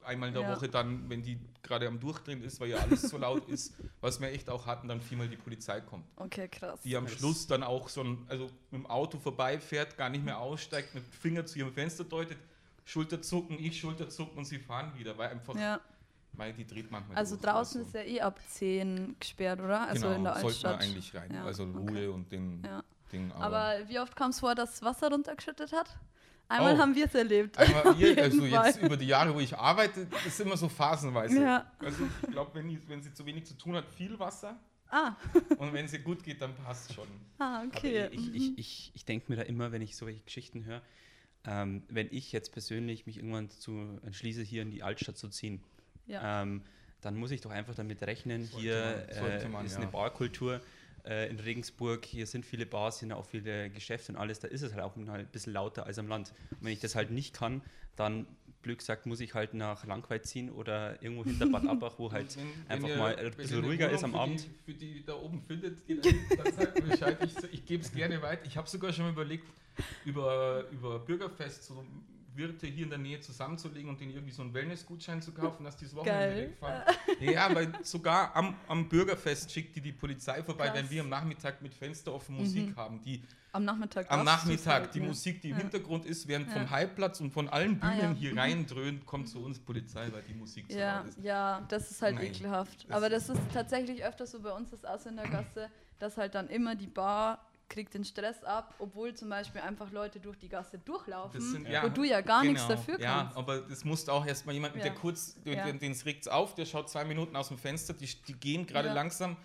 [0.04, 0.56] einmal in der Ja.
[0.56, 4.20] Woche dann, wenn die gerade am Durchdrehen ist, weil ja alles so laut ist, was
[4.20, 6.06] wir echt auch hatten, dann viermal die Polizei kommt.
[6.16, 6.80] Okay, krass.
[6.82, 10.24] Die am Das- Schluss dann auch so ein, also mit dem Auto vorbeifährt, gar nicht
[10.24, 12.38] mehr aussteigt, mit dem Finger zu ihrem Fenster deutet,
[12.86, 15.78] Schulterzucken, ich Schulterzucken und sie fahren wieder, weil einfach, Ja,
[16.32, 17.98] weil die dreht manchmal also durch, draußen ist also.
[17.98, 19.88] ja eh ab 10 gesperrt, oder?
[19.88, 20.72] Also genau, in der sollte Altstadt.
[20.72, 22.06] man eigentlich rein, Ja, also Ruhe okay.
[22.06, 22.82] und den Ja.
[23.12, 23.30] Ding.
[23.32, 25.98] Aber wie oft kam es vor, dass Wasser runtergeschüttet hat?
[26.48, 26.78] Einmal Oh.
[26.78, 27.58] haben wir es erlebt.
[27.58, 28.66] Einmal jeden also Fall.
[28.66, 31.40] jetzt über die Jahre, wo ich arbeite, ist immer so phasenweise.
[31.42, 31.70] Ja.
[31.78, 34.58] Also ich glaube, wenn, wenn sie zu wenig zu tun hat, viel Wasser.
[34.90, 35.14] Ah,
[35.58, 37.06] Und wenn es ihr gut geht, dann passt schon.
[37.38, 38.04] ah, okay.
[38.06, 40.80] Aber ich, ich, ich, ich denke mir da immer, wenn ich solche Geschichten höre,
[41.44, 45.62] ähm, wenn ich jetzt persönlich mich irgendwann dazu entschließe, hier in die Altstadt zu ziehen,
[46.06, 46.42] ja.
[46.42, 46.62] ähm,
[47.02, 49.80] dann muss ich doch einfach damit rechnen, Sollte hier man- sollte äh, man, ist ja.
[49.82, 50.60] eine Barkultur
[51.08, 54.48] äh, in Regensburg, hier sind viele Bars, hier sind auch viele Geschäfte und alles, da
[54.48, 56.32] ist es halt auch ein bisschen lauter als am Land.
[56.50, 57.62] Und wenn ich das halt nicht kann,
[57.96, 58.26] dann,
[58.60, 62.36] blöd gesagt, muss ich halt nach Langweid ziehen oder irgendwo hinter Bad Abbach, wo halt
[62.36, 64.44] Wenn- wenn einfach ihr- mal ein bisschen ruhiger ist am für Abend.
[64.44, 67.18] Die, für die da oben findet, die dann, dann sagt mir Bescheid.
[67.24, 68.44] Ich, ich gebe es gerne weiter.
[68.46, 69.44] Ich habe sogar schon mal überlegt,
[70.04, 71.84] über, über Bürgerfest so
[72.38, 75.76] Wirte hier in der Nähe zusammenzulegen und denen irgendwie so einen Wellness-Gutschein zu kaufen, dass
[75.76, 76.48] die das Wochenende Geil.
[76.50, 76.82] wegfahren.
[77.20, 80.78] Ja, weil sogar am, am Bürgerfest schickt die die Polizei vorbei, Krass.
[80.78, 83.02] wenn wir am Nachmittag mit Fenster offen Musik haben.
[83.02, 84.10] Die Am Nachmittag.
[84.10, 85.00] am Nachmittag halt, die?
[85.00, 85.62] Musik, die im Ja.
[85.62, 86.52] Hintergrund ist, während Ja.
[86.54, 88.18] vom Halbplatz und von allen Ah, Bühnen ja.
[88.18, 88.38] hier Mhm.
[88.38, 91.18] reindröhnt, kommt zu uns Polizei, weil die Musik Ja, laut ist.
[91.24, 92.84] ja, das ist halt Nein, ekelhaft.
[92.88, 95.68] das Aber das ist tatsächlich öfter so bei uns, das so in der Gasse.
[95.98, 100.20] dass halt dann immer die Bar kriegt den Stress ab, obwohl zum Beispiel einfach Leute
[100.20, 102.74] durch die Gasse durchlaufen, Das sind- wo ja, du ja gar nichts Genau.
[102.76, 103.36] dafür Ja, kannst.
[103.36, 104.82] aber es musste auch erstmal jemand, Ja.
[104.82, 105.64] der kurz, Ja.
[105.66, 108.66] den, den regt es auf, der schaut zwei Minuten aus dem Fenster, die, die gehen
[108.66, 108.94] gerade Ja.
[108.94, 109.36] langsam,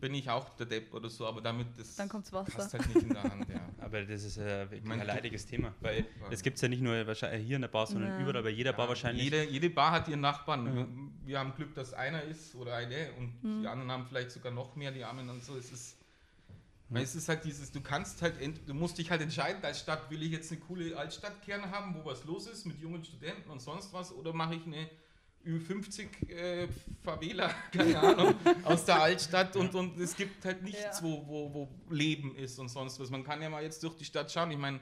[0.00, 2.52] bin ich auch der Depp oder so, aber damit das Dann kommt's Wasser.
[2.52, 3.60] passt halt nicht in der Hand, ja.
[3.80, 6.28] Aber das ist äh, meine, ein leidiges Thema, weil Ja.
[6.30, 8.20] das gibt es ja nicht nur wahrscheinlich hier in der Bar, sondern Ja.
[8.20, 9.24] überall bei jeder Bar Ja, wahrscheinlich.
[9.24, 10.72] Jede, jede Bar hat ihren Nachbarn.
[10.72, 10.86] Wir,
[11.26, 13.62] wir haben Glück, dass einer ist oder eine und Mhm.
[13.62, 15.56] die anderen haben vielleicht sogar noch mehr, die Armen und so.
[15.56, 15.97] Es ist,
[16.90, 19.80] weil es ist halt dieses, du kannst halt, ent- du musst dich halt entscheiden, als
[19.80, 23.50] Stadt will ich jetzt eine coole Altstadtkerne haben, wo was los ist mit jungen Studenten
[23.50, 24.88] und sonst was, oder mache ich eine
[25.46, 26.68] Ü50 äh,
[27.02, 31.02] Favela, keine Ahnung, aus der Altstadt und, und es gibt halt nichts, Ja.
[31.02, 33.10] wo, wo, wo Leben ist und sonst was.
[33.10, 34.80] Man kann ja mal jetzt durch die Stadt schauen, ich meine,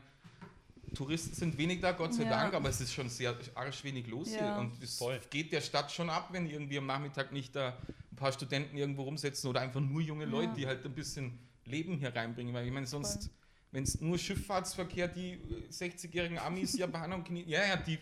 [0.95, 2.31] Touristen sind wenig da, Gott sei Ja.
[2.31, 4.39] Dank, aber es ist schon sehr arsch wenig los hier.
[4.39, 4.59] Ja.
[4.59, 5.21] Und es Voll.
[5.31, 7.77] geht der Stadt schon ab, wenn irgendwie am Nachmittag nicht da
[8.13, 10.31] ein paar Studenten irgendwo rumsetzen oder einfach nur junge Ja.
[10.31, 12.55] Leute, die halt ein bisschen Leben hier reinbringen.
[12.55, 13.31] Weil ich meine, sonst,
[13.73, 17.99] wenn es nur Schifffahrtsverkehr, die äh, 60-jährigen Amis, Japaner und Chinesen, ja, ja, die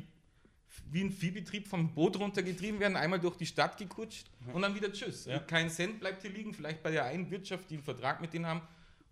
[0.90, 4.92] wie ein Viehbetrieb vom Boot runtergetrieben werden, einmal durch die Stadt gekutscht und dann wieder
[4.92, 5.25] tschüss.
[5.25, 5.38] Ja.
[5.38, 8.47] Kein Cent bleibt hier liegen, vielleicht bei der einen Wirtschaft, die einen Vertrag mit denen
[8.47, 8.61] haben.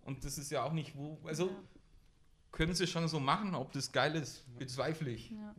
[0.03, 1.17] Und das ist ja auch nicht wo.
[1.23, 1.55] Also Ja.
[2.51, 5.29] können sie schon so machen, ob das geil ist, bezweifle ich.
[5.31, 5.55] Ja.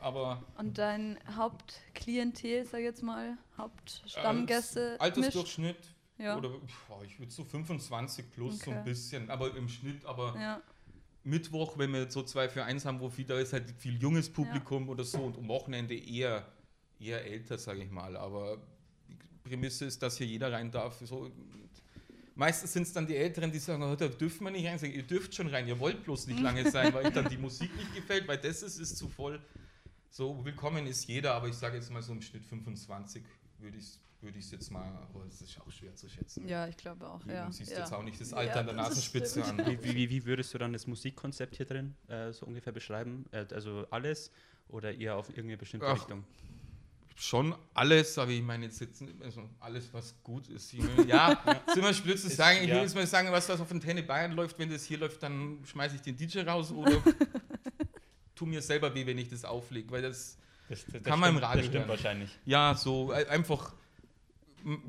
[0.00, 5.76] Aber Und dein Hauptklientel, sag ich jetzt mal, Hauptstammgäste, Altersdurchschnitt
[6.18, 6.36] Ja.
[6.36, 6.50] oder
[6.88, 8.88] boah, ich würde so 25 plus so ein Okay.
[8.90, 10.60] bisschen, aber im Schnitt, aber ja.
[11.24, 14.28] Mittwoch, wenn wir so zwei für eins haben, wo viel, da ist halt viel junges
[14.30, 16.46] Publikum oder so und am Wochenende eher,
[16.98, 18.16] eher älter, sage ich mal.
[18.16, 18.58] Aber
[19.08, 19.16] die
[19.48, 20.98] Prämisse ist, dass hier jeder rein darf.
[21.04, 21.30] So,
[22.34, 24.78] meistens sind es dann die Älteren, die sagen, oh, da dürfen wir nicht rein.
[24.78, 27.36] Sagen, ihr dürft schon rein, ihr wollt bloß nicht lange sein, weil euch dann die
[27.38, 29.40] Musik nicht gefällt, weil das ist, ist zu voll.
[30.10, 33.22] So, willkommen ist jeder, aber ich sage jetzt mal so im Schnitt 25
[33.60, 36.48] würde ich es würde ich jetzt mal, aber es ist auch schwer zu schätzen.
[36.48, 37.22] ja, ich glaube auch.
[37.22, 37.52] Du Ja.
[37.52, 37.78] siehst ja.
[37.78, 39.58] jetzt auch nicht das Ja, Alter an der das Nasenspitze an.
[39.64, 43.26] Wie, wie, wie würdest du dann das Musikkonzept hier drin äh, so ungefähr beschreiben?
[43.30, 44.32] Äh, also alles
[44.68, 46.24] oder eher auf irgendeine bestimmte Ach, Richtung?
[47.14, 50.72] schon alles, aber ich meine jetzt, jetzt also alles, was gut ist.
[50.72, 51.32] Ich meine, ja,
[51.66, 52.58] ist immer blöd zu sagen.
[52.62, 52.82] Ich will ja.
[52.82, 55.96] jetzt mal sagen, was, was auf Antenne Bayern läuft, wenn das hier läuft, dann schmeiße
[55.96, 57.02] ich den DJ raus oder
[58.34, 61.38] tu mir selber weh, wenn ich das auflege, weil das, Das, das, Kann man im
[61.38, 61.88] Radio Das stimmt hören.
[61.88, 62.30] wahrscheinlich.
[62.44, 63.72] ja, so äh, einfach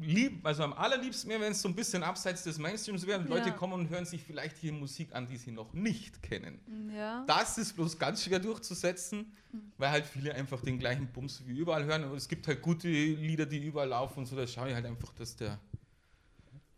[0.02, 3.30] lieb, also am allerliebsten wäre, wenn es so ein bisschen abseits des Mainstreams wäre und
[3.30, 3.36] Ja.
[3.36, 6.60] Leute kommen und hören sich vielleicht hier Musik an, die sie noch nicht kennen.
[6.94, 7.24] Ja.
[7.28, 9.32] Das ist bloß ganz schwer durchzusetzen,
[9.78, 12.04] weil halt viele einfach den gleichen Bums wie überall hören.
[12.06, 14.36] Und es gibt halt gute Lieder, die überall laufen und so.
[14.36, 15.60] Da schaue ich halt einfach, dass der.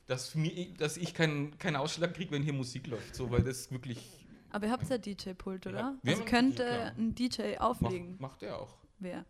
[0.07, 3.15] Dass, mir, dass ich keinen keinen Ausschlag kriege, wenn hier Musik läuft.
[3.15, 3.99] So, weil das wirklich.
[4.49, 5.97] Aber ihr habt ja DJ-Pult, oder?
[6.03, 6.65] Ja, also könnte
[6.97, 7.51] einen DJ, klar.
[7.53, 8.09] ein DJ auflegen.
[8.19, 8.75] Macht, macht er auch.
[9.01, 9.25] Wer?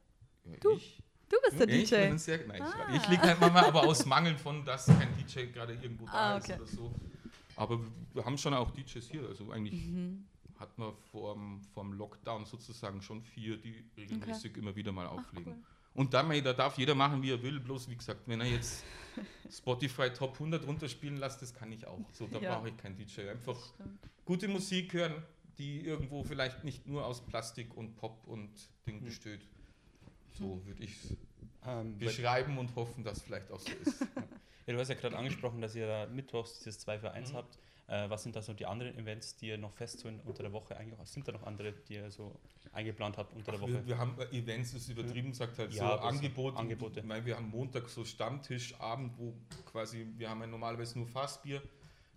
[0.60, 0.72] Du.
[0.76, 2.12] Ich, Du bist der ich bin DJ.
[2.12, 2.74] ein sehr, nein, Ah.
[2.90, 6.12] ich, ich liege halt manchmal aber aus Mangel von, dass kein DJ gerade irgendwo da
[6.12, 6.52] Ah, okay.
[6.54, 6.94] ist oder so.
[7.56, 7.80] Aber
[8.14, 9.26] wir haben schon auch DJs hier.
[9.30, 10.26] Also eigentlich Mhm.
[10.60, 15.54] hatten wir vorm, vorm Lockdown sozusagen schon vier, die regelmäßig immer wieder mal auflegen.
[15.54, 15.64] cool.
[15.94, 18.84] Und dann, da darf jeder machen, wie er will, bloß wie gesagt, wenn er jetzt
[19.50, 22.00] Spotify Top 100 runterspielen lässt, das kann ich auch.
[22.12, 22.56] So, da Ja.
[22.56, 23.30] brauche ich keinen DJ.
[23.30, 23.58] Einfach
[24.26, 25.14] gute Musik hören,
[25.58, 28.50] die irgendwo vielleicht nicht nur aus Plastik und Pop und
[28.86, 29.06] Ding Mhm.
[29.06, 29.48] besteht.
[30.38, 31.18] So würde ich es
[31.66, 34.02] Ähm, beschreiben und hoffen, dass es vielleicht auch so ist.
[34.66, 37.36] ja, du hast ja gerade angesprochen, dass ihr da mittwochs dieses 2 für 1 Mhm.
[37.36, 37.58] habt.
[37.88, 40.44] Äh, was sind da so die anderen Events, die ihr noch fest so in, unter
[40.44, 42.40] der Woche eigentlich Sind da noch andere, die ihr so
[42.72, 43.74] eingeplant habt unter der Woche?
[43.74, 46.58] Wir, wir haben äh, Events, ist übertrieben, sagt halt Ja, so so Angebote.
[46.58, 47.00] Angebote.
[47.02, 49.34] Ich meine, wir haben Montag so Stammtischabend, wo
[49.66, 51.62] quasi, wir haben ja normalerweise nur Fassbier.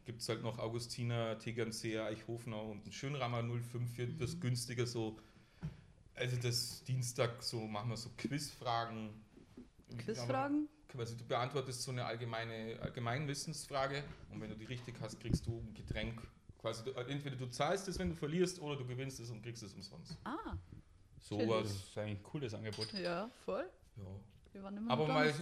[0.05, 5.19] Gibt es halt noch Augustiner, Tegernseer, Eichhofner und ein Schönrammer 05 wird das günstiger so.
[6.17, 9.11] Also das Dienstag so machen wir so Quizfragen.
[9.99, 10.69] Quizfragen?
[10.97, 15.59] Also du beantwortest so eine allgemeine Allgemeinwissensfrage und wenn du die richtig hast, kriegst du
[15.59, 16.23] ein Getränk.
[16.59, 19.63] Quasi, du, entweder du zahlst es, wenn du verlierst, oder du gewinnst es und kriegst
[19.65, 20.17] es umsonst.
[20.25, 20.57] Ah,
[21.19, 21.65] So was.
[21.65, 22.93] Das ist eigentlich ein cooles Angebot.
[22.93, 23.69] ja, voll.
[23.97, 24.05] Ja.
[24.65, 25.33] Waren immer Aber mal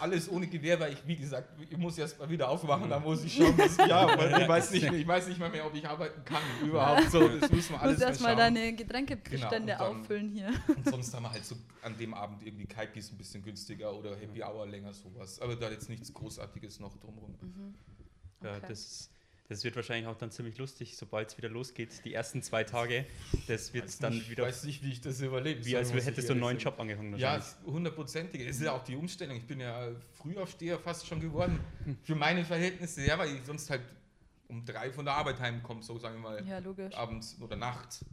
[0.00, 3.24] alles ohne Gewehr, weil ich, wie gesagt, ich muss erst mal wieder aufwachen, da muss
[3.24, 5.74] ich schauen, was ja, weil ich weiß nicht, mehr- ich weiß nicht mal mehr, ob
[5.74, 7.10] ich arbeiten kann überhaupt.
[7.10, 10.50] So, das müssen wir Du alles musst mal erstmal deine Getränkebestände Genau, dann- auffüllen hier.
[10.68, 14.16] Und sonst haben wir halt so an dem Abend irgendwie Kaipis ein bisschen günstiger oder
[14.16, 15.40] Happy Hour länger sowas.
[15.40, 17.34] Aber da jetzt nichts Großartiges noch drumherum.
[18.42, 18.66] Ja, Okay.
[18.68, 19.10] das,
[19.48, 22.04] das wird wahrscheinlich auch dann ziemlich lustig, sobald es wieder losgeht.
[22.04, 23.06] Die ersten zwei Tage,
[23.46, 25.64] das wird Weiß dann nicht, wieder weiß nicht, wie ich das überlebe.
[25.64, 27.16] wie als hättest du einen neuen Job angefangen.
[27.16, 28.42] Ja, hundertprozentig.
[28.42, 29.36] Es ist ja auch die Umstellung.
[29.36, 31.58] Ich bin ja Frühaufsteher fast schon geworden.
[32.02, 33.82] Für meine Verhältnisse, ja, weil ich sonst halt
[34.48, 36.46] um drei von der Arbeit heimkomme, so sagen wir mal.
[36.46, 36.94] Ja, logisch.
[36.96, 38.04] abends oder nachts.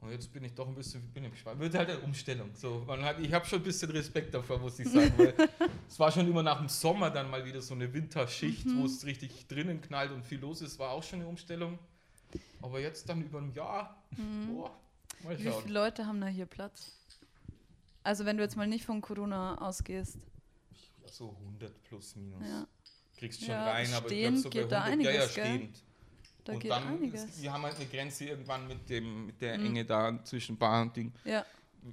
[0.00, 1.58] Und jetzt bin ich doch ein bisschen bin ich gespannt.
[1.58, 2.50] Wird halt eine Umstellung.
[2.54, 5.12] So, man hat, ich habe schon ein bisschen Respekt davor, muss ich sagen.
[5.16, 5.34] weil
[5.88, 8.82] es war schon immer nach dem Sommer dann mal wieder so eine Winterschicht, Mhm.
[8.82, 10.78] wo es richtig drinnen knallt und viel los ist.
[10.78, 11.78] War auch schon eine Umstellung.
[12.60, 13.96] Aber jetzt dann über ein Jahr,
[14.52, 14.70] boah,
[15.22, 15.44] mal Mhm.
[15.44, 16.92] Wie viele Leute haben da hier Platz?
[18.02, 20.18] Also wenn du jetzt mal nicht von Corona ausgehst.
[21.02, 22.42] Ja, so 100 plus minus.
[22.46, 22.66] Ja,
[23.24, 25.32] Kriegst schon Ja, rein, aber ich glaube so bei geht da 100, ja, ja, einiges,
[25.32, 25.82] stehend.
[26.44, 27.24] da und geht dann, einiges.
[27.24, 29.64] Ist, wir haben halt eine Grenze irgendwann mit, dem, mit der Mhm.
[29.66, 31.12] Enge da zwischen Bar und Ding.
[31.24, 31.44] Ja,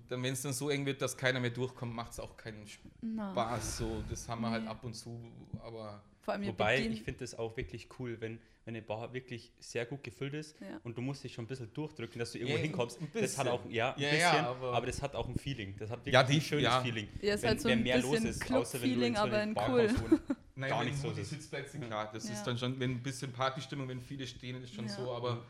[0.07, 2.65] Dann, wenn es dann so eng wird, dass keiner mehr durchkommt, macht es auch keinen.
[2.67, 3.77] Spaß.
[3.77, 4.69] So, das haben wir halt Nee.
[4.69, 5.19] ab und zu,
[5.63, 9.85] aber Vor Wobei, ich finde das auch wirklich cool, wenn, wenn eine Bar wirklich sehr
[9.85, 10.79] gut gefüllt ist Ja.
[10.83, 13.01] und du musst dich schon ein bisschen durchdrücken, dass du irgendwo Ja, hinkommst.
[13.01, 13.47] ein Das hat bisschen.
[13.47, 15.75] auch, ja, ein Ja, bisschen, ja, aber- aber, das hat auch ein Feeling.
[15.79, 16.81] Das hat wirklich Ja, die- ein schönes ja.
[16.81, 17.07] Feeling.
[17.21, 19.15] Ja, ist wenn, halt so wenn ein mehr los bisschen ist, außer wenn du in
[19.15, 19.87] so aber in Bar cool.
[19.87, 20.23] kommst,
[20.55, 21.29] Nein, gar nur los die ist.
[21.31, 22.33] Sitzplätze, klar, das Ja.
[22.33, 24.91] ist dann schon, wenn ein bisschen Partystimmung, wenn viele stehen, ist schon Ja.
[24.93, 25.43] so, aber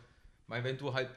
[0.48, 1.10] weil wenn du halt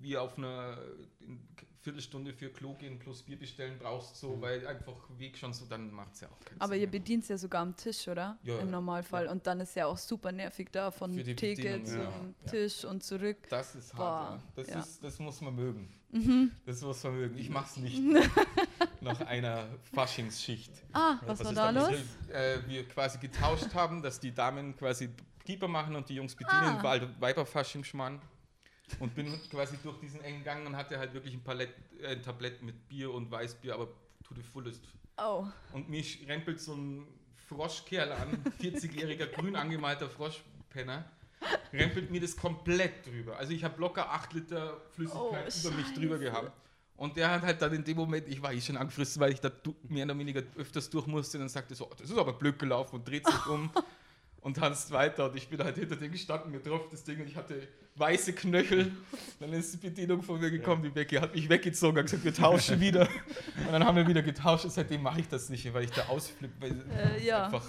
[0.00, 0.76] wie auf einer
[1.20, 1.40] in
[1.82, 5.90] Viertelstunde für Klo gehen plus Bier bestellen brauchst, so, weil einfach Weg schon so, dann
[5.90, 8.38] macht es ja auch keinen Aber Sinn ihr bedient ja sogar am Tisch, oder?
[8.44, 8.70] Ja, Im ja.
[8.72, 9.26] Normalfall.
[9.26, 12.02] Und dann ist ja auch super nervig da von Theke zum ja.
[12.04, 12.50] Ja.
[12.50, 13.36] Tisch und zurück.
[13.50, 14.42] Das ist Boah, hart, ja.
[14.54, 14.80] Das, ja.
[14.80, 15.92] Ist, das muss man mögen.
[16.12, 16.52] Mhm.
[16.66, 17.36] Das muss man mögen.
[17.38, 18.00] Ich mach's nicht
[19.00, 20.70] nach einer Faschingsschicht.
[20.92, 21.88] Ah, was, was war ist da da los?
[21.88, 22.30] passiert?
[22.30, 25.10] äh, wir quasi getauscht haben, dass die Damen quasi
[25.44, 26.82] Keeper machen und die Jungs bedienen, Ah.
[26.82, 28.20] war halt Weiberfasching-Schmarrn.
[29.00, 32.22] Und bin quasi durch diesen engen Gang und hatte halt wirklich ein, Palett, äh, ein
[32.22, 33.86] Tablett mit Bier und Weißbier, aber
[34.22, 34.82] to the fullest.
[35.18, 37.06] Oh, Und mich rempelt so ein
[37.48, 41.04] Froschkerl an, 40-jähriger grün angemalter Froschpenner,
[41.72, 43.36] rempelt mir das komplett drüber.
[43.36, 46.52] Also ich habe locker 8 Liter Flüssigkeit Oh, über mich drüber gehabt.
[46.96, 49.40] Und der hat halt dann in dem Moment, ich war eh schon angefressen, weil ich
[49.40, 49.50] da
[49.88, 52.96] mehr oder weniger öfters durch musste, dann sagte so, "Oh, das ist aber blöd gelaufen
[52.96, 53.70] und dreht sich um
[54.42, 55.30] und tanzt weiter.
[55.30, 58.32] Und ich bin halt hinter dem gestanden, mir drauf das Ding und ich hatte weiße
[58.34, 58.92] Knöchel.
[59.40, 62.34] Dann ist die Bedienung von mir gekommen, die Becky hat mich weggezogen, hat gesagt, wir
[62.34, 63.08] tauschen wieder.
[63.66, 65.90] Und dann haben wir wieder getauscht und seitdem mache ich das nicht mehr, weil ich
[65.90, 66.54] da ausflippe.
[66.60, 67.46] Weil Äh, ja.
[67.46, 67.64] Einfach,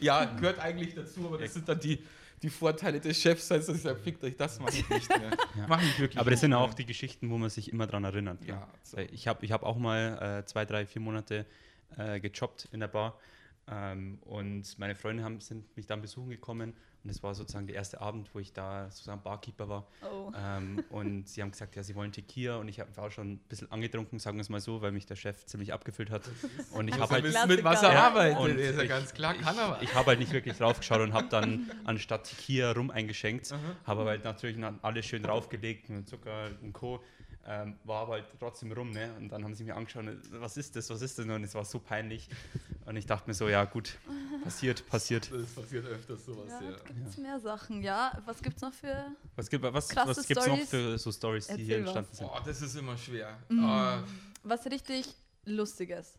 [0.00, 1.98] ja, gehört eigentlich dazu, aber das sind dann die,
[2.42, 5.30] die Vorteile des Chefs, also ich sage, fickt euch, das mache ich nicht mehr.
[5.68, 8.40] Mache ich wirklich Aber das sind auch die Geschichten, wo man sich immer dran erinnert.
[8.42, 8.48] ne?
[8.48, 8.96] Ja, so.
[8.98, 11.46] Ich habe ich hab auch mal äh, zwei, drei, vier Monate
[11.96, 13.18] äh, gejobbt in der Bar.
[13.70, 16.74] Ähm, und meine Freunde haben, sind mich dann besuchen gekommen.
[17.04, 19.86] Und es war sozusagen der erste Abend, wo ich da sozusagen Barkeeper war.
[20.10, 20.32] oh.
[20.36, 22.56] Ähm, und sie haben gesagt, ja, sie wollen Tequila.
[22.56, 25.14] Und ich war schon ein bisschen angetrunken, sagen wir es mal so, weil mich der
[25.16, 26.28] Chef ziemlich abgefüllt hat.
[26.72, 27.88] Und ich habe halt mit was Klassiker.
[27.88, 28.38] er Ja, arbeitet.
[28.38, 29.82] und ist ja ich- ganz klar, kann er was.
[29.82, 33.52] ich habe halt nicht wirklich drauf geschaut und habe dann anstatt Tequila rum eingeschenkt,
[33.84, 37.00] habe aber halt natürlich alles schön draufgelegt mit Zucker und Co.
[37.50, 39.10] Ähm, war aber halt trotzdem rum, ne?
[39.16, 41.24] Und dann haben sie mir angeschaut, was ist das, was ist das?
[41.24, 42.28] Und es war so peinlich.
[42.84, 43.96] Und ich dachte mir so, ja gut,
[44.44, 45.32] passiert, passiert.
[45.32, 46.76] Das passiert öfters sowas, Ja, ja.
[46.84, 47.82] gibt es mehr Sachen.
[47.82, 49.12] Ja, was gibt's noch für.
[49.34, 51.80] Was gibt es was, was gibt's noch für so Stories, die Erzähl hier was.
[51.96, 52.26] entstanden sind?
[52.28, 53.38] Boah, das ist immer schwer.
[53.48, 53.64] Mhm.
[53.64, 54.04] Ah,
[54.42, 55.06] Was richtig
[55.46, 56.18] Lustiges.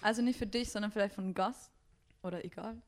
[0.00, 1.70] Also nicht für dich, sondern vielleicht von Gast.
[2.22, 2.80] Oder egal.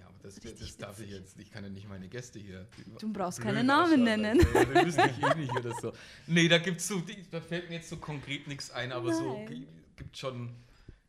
[0.00, 1.38] Ja, aber das, Richtig das darf ich jetzt.
[1.38, 2.66] Ich kann ja nicht meine Gäste hier.
[2.98, 4.38] Du brauchst keine Namen nennen.
[4.54, 5.92] Ja, wüsste ich eh nicht oder so.
[6.26, 9.46] Nee, da gibt's so, da fällt mir jetzt so konkret nichts ein, aber so Nein.
[9.46, 10.50] gi- gibt schon,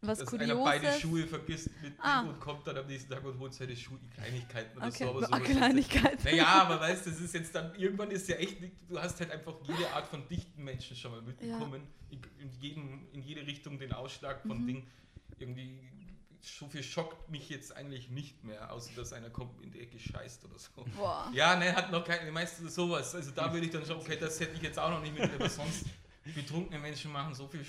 [0.02, 1.02] Was dass einer beide Kurioses.
[1.02, 2.22] Schuhe vergisst mit Ah.
[2.22, 5.10] Und kommt dann am nächsten Tag und holt seine Schuhe, Kleinigkeiten oder Okay, so.
[5.12, 6.24] Aber ah, so Kleinigkeit.
[6.24, 8.58] Naja, aber weißt du, das ist jetzt dann, irgendwann ist ja echt,
[8.90, 11.82] du hast halt einfach jede Art von dichten Menschen schon mal mitbekommen.
[12.10, 14.68] In, in, jedem, in jede Richtung den Ausschlag von Mhm.
[14.68, 14.88] Ding.
[15.40, 15.80] Irgendwie,
[16.42, 20.00] so viel schockt mich jetzt eigentlich nicht mehr, außer dass einer kommt in die Ecke
[20.00, 20.86] scheißt oder so.
[20.98, 21.30] Boah.
[21.34, 23.14] Ja, ne, hat noch keine, meistens sowas.
[23.16, 25.32] Also da würde ich dann schon, okay, das hätte ich jetzt auch noch nicht mit,
[25.34, 25.86] aber sonst
[26.24, 27.66] betrunkene Menschen machen so viel.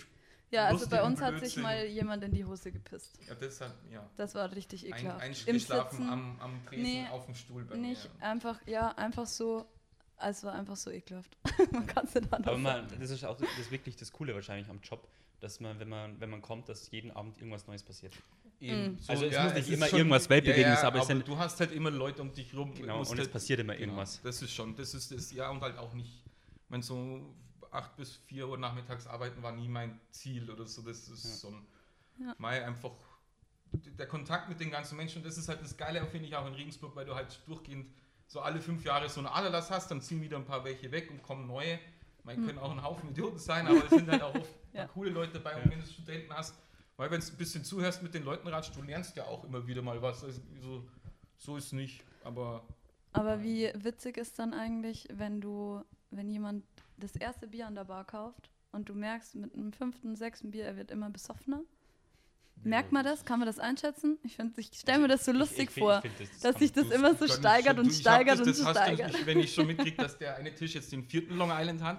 [0.51, 3.19] Ja, also bei uns hat sich mal jemand in die Hose gepisst.
[3.27, 4.07] Ja, das hat, ja.
[4.17, 5.25] Das war richtig Ein, ekelhaft.
[5.25, 8.27] Im eingeschlafen Sitzen am, am Tresen Nee, auf dem Stuhl bei nicht mir.
[8.27, 9.67] einfach, ja, einfach so.
[10.19, 11.37] Es war einfach so ekelhaft.
[11.73, 14.35] man kann es nicht anders Aber man, das ist auch das ist wirklich das Coole
[14.35, 15.09] wahrscheinlich am Job,
[15.41, 18.13] dass man, wenn man, wenn man kommt, dass jeden Abend irgendwas Neues passiert.
[18.62, 18.92] Eben.
[18.92, 18.98] Mhm.
[19.09, 22.22] Also es muss nicht immer irgendwas Weltbewegendes, aber es sind- du hast halt immer Leute
[22.22, 22.72] um dich rum.
[22.75, 24.20] Genau, musst und es halt- passiert immer genau, irgendwas.
[24.22, 26.22] Das ist schon, das ist das, ja, und halt auch nicht,
[26.64, 27.35] ich meine, so
[27.72, 31.31] 8 bis 4 Uhr nachmittags arbeiten war nie mein Ziel oder so, das ist Ja.
[31.31, 31.66] so ein,
[32.20, 32.35] Ja.
[32.38, 32.92] mal einfach
[33.72, 36.46] der Kontakt mit den ganzen Menschen, und das ist halt das Geile, finde ich auch
[36.46, 37.87] in Regensburg, weil du halt durchgehend
[38.27, 41.11] so alle fünf Jahre so einen Aderlass hast, dann ziehen wieder ein paar welche weg
[41.11, 41.79] und kommen neue.
[42.25, 42.46] Man Hm.
[42.46, 44.87] können auch ein Haufen Idioten sein, aber es sind halt auch oft Ja.
[44.87, 45.57] coole Leute dabei.
[45.57, 45.70] Und Ja.
[45.72, 46.55] wenn du Studenten hast,
[47.03, 49.67] weil wenn du ein bisschen zuhörst mit den Leuten ratsch, du lernst ja auch immer
[49.67, 50.23] wieder mal was.
[50.23, 50.88] Also so,
[51.37, 52.62] so ist nicht, aber
[53.12, 56.65] Aber wie witzig ist dann eigentlich, wenn du, wenn jemand
[56.97, 60.65] das erste Bier an der Bar kauft und du merkst mit einem fünften, sechsten Bier,
[60.65, 61.62] er wird immer besoffener?
[62.65, 63.25] Merkt man das?
[63.25, 64.19] Kann man das einschätzen?
[64.23, 66.53] Ich, find, ich stelle mir das so lustig Ich- ich vor, find, das- das dass
[66.53, 69.27] kann- sich das immer so steigert und steigert und steigert.
[69.27, 71.99] wenn ich schon mitkriege, dass der eine Tisch jetzt den vierten Long Island hat,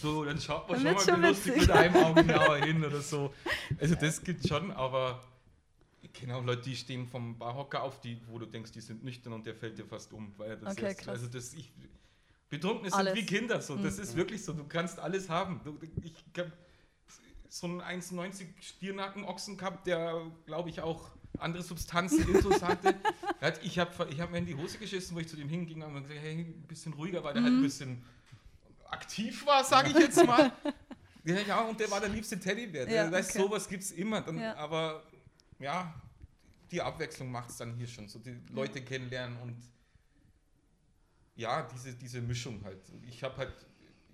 [0.00, 3.00] so, dann schaut man Dann schon mal schon lustig mit einem Auge genauer hin oder
[3.00, 3.34] so.
[3.80, 5.20] Also das gibt schon, aber
[6.00, 9.02] ich kenne auch Leute, die stehen vom Barhocker auf, die, wo du denkst, die sind
[9.02, 10.32] nüchtern und der fällt dir fast um.
[10.36, 11.08] Weil das Okay, krass.
[11.08, 11.72] Also das, ich,
[12.48, 13.74] Betrunkene sind wie Kinder, so.
[13.76, 14.02] das Mhm.
[14.04, 15.60] ist wirklich so, du kannst alles haben.
[15.64, 16.52] Du, ich habe
[17.48, 22.94] so einen 1,90 Stiernacken Ochsen gehabt, der, glaube ich, auch andere Substanzen intus hatte.
[23.40, 25.82] Hat- Ich habe ich hab mir in die Hose geschissen, wo ich zu dem hinging
[25.82, 28.02] und gesagt, hey, ein bisschen ruhiger, weil der halt ein bisschen
[28.90, 30.52] aktiv war, sage ich jetzt mal.
[31.24, 32.88] Ja, ja, und der war der liebste Teddybär.
[32.90, 33.38] Ja, weißt, okay.
[33.40, 34.22] sowas gibt es immer.
[34.22, 34.54] Dann, Ja.
[34.56, 35.02] Aber
[35.58, 35.92] ja,
[36.70, 38.08] die Abwechslung macht es dann hier schon.
[38.08, 39.56] So die Leute kennenlernen und
[41.36, 42.80] ja, diese, diese Mischung halt.
[43.06, 43.52] Ich habe halt,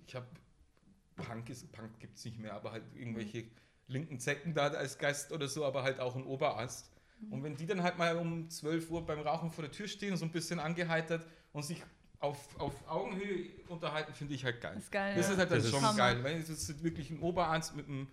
[0.07, 0.25] ich habe
[1.15, 3.45] Punk ist, Punk gibt es nicht mehr, aber halt irgendwelche
[3.87, 6.91] linken Zecken da als Gast oder so, aber halt auch ein Oberast.
[7.29, 10.15] Und wenn die dann halt mal um 12 Uhr beim Rauchen vor der Tür stehen,
[10.17, 11.81] so ein bisschen angeheitert und sich
[12.19, 14.77] auf, auf Augenhöhe unterhalten, finde ich halt geil.
[14.77, 15.15] Ist geil.
[15.15, 15.33] Das ja.
[15.33, 15.97] ist halt Das ist schon Hammer.
[15.97, 18.07] geil, weil es ist wirklich ein Oberarzt mit einem,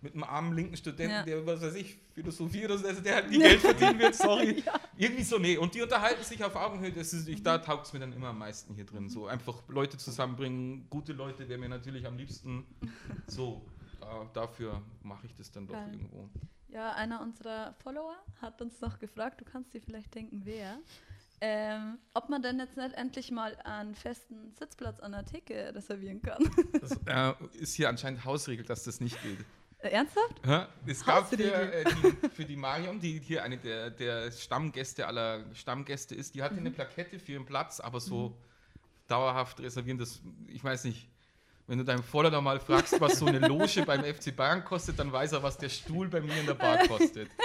[0.00, 1.22] mit einem armen linken Studenten, Ja.
[1.22, 4.62] der, was weiß ich, Philosophie oder so, also der halt nie Geld verdienen wird, sorry.
[4.96, 5.56] Irgendwie so, nee.
[5.56, 8.28] Und die unterhalten sich auf Augenhöhe, das ist, ich, da taugt es mir dann immer
[8.28, 9.08] am meisten hier drin.
[9.08, 12.64] So einfach Leute zusammenbringen, gute Leute wäre mir natürlich am liebsten.
[13.26, 13.62] So,
[14.00, 15.90] da, dafür mache ich das dann doch Geil.
[15.92, 16.28] irgendwo.
[16.68, 20.78] Ja, einer unserer Follower hat uns noch gefragt, du kannst dir vielleicht denken, wer,
[21.40, 26.22] ähm, ob man denn jetzt nicht endlich mal einen festen Sitzplatz an der Theke reservieren
[26.22, 26.42] kann.
[26.80, 29.38] Das äh, ist hier anscheinend Hausregel, dass das nicht geht.
[29.86, 30.34] Äh, Ernsthaft?
[30.44, 30.66] Hä?
[30.86, 35.44] Es gab für, äh, die, für die Marion, die hier eine der, der Stammgäste aller
[35.54, 38.36] Stammgäste ist, die hatte eine Plakette für ihren Platz, aber so
[39.08, 41.08] dauerhaft reservieren, das, ich weiß nicht,
[41.68, 45.12] wenn du deinem Voller mal fragst, was so eine Loge beim FC Bayern kostet, dann
[45.12, 47.28] weiß er, was der Stuhl bei mir in der Bar kostet.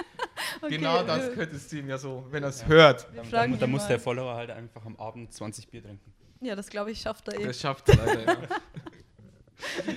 [0.61, 3.11] Okay, genau das äh, könntest du ihm ja so, wenn er es hört.
[3.13, 5.81] Wir Da, fragen da, da ihn muss der Follower halt einfach am Abend 20 Bier
[5.81, 6.13] trinken.
[6.41, 7.45] Ja, das glaube ich, schafft er eh.
[7.45, 8.37] Das schafft er leider, ja.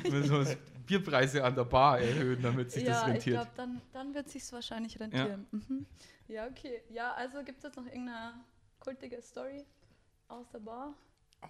[0.86, 3.36] Bierpreise an der Bar erhöhen, damit sich das ja, ich rentiert.
[3.36, 5.46] glaube, dann, dann wird sich wahrscheinlich rentieren.
[5.52, 5.58] Ja.
[5.58, 5.86] Mhm.
[6.28, 6.82] ja, okay.
[6.90, 8.34] Ja, also gibt es jetzt noch irgendeine
[8.80, 9.64] kultige Story
[10.28, 10.94] aus der Bar?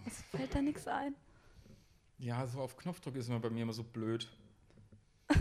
[0.06, 1.14] Es fällt da nichts ein.
[2.18, 4.28] Ja, so auf Knopfdruck ist man bei mir immer so blöd.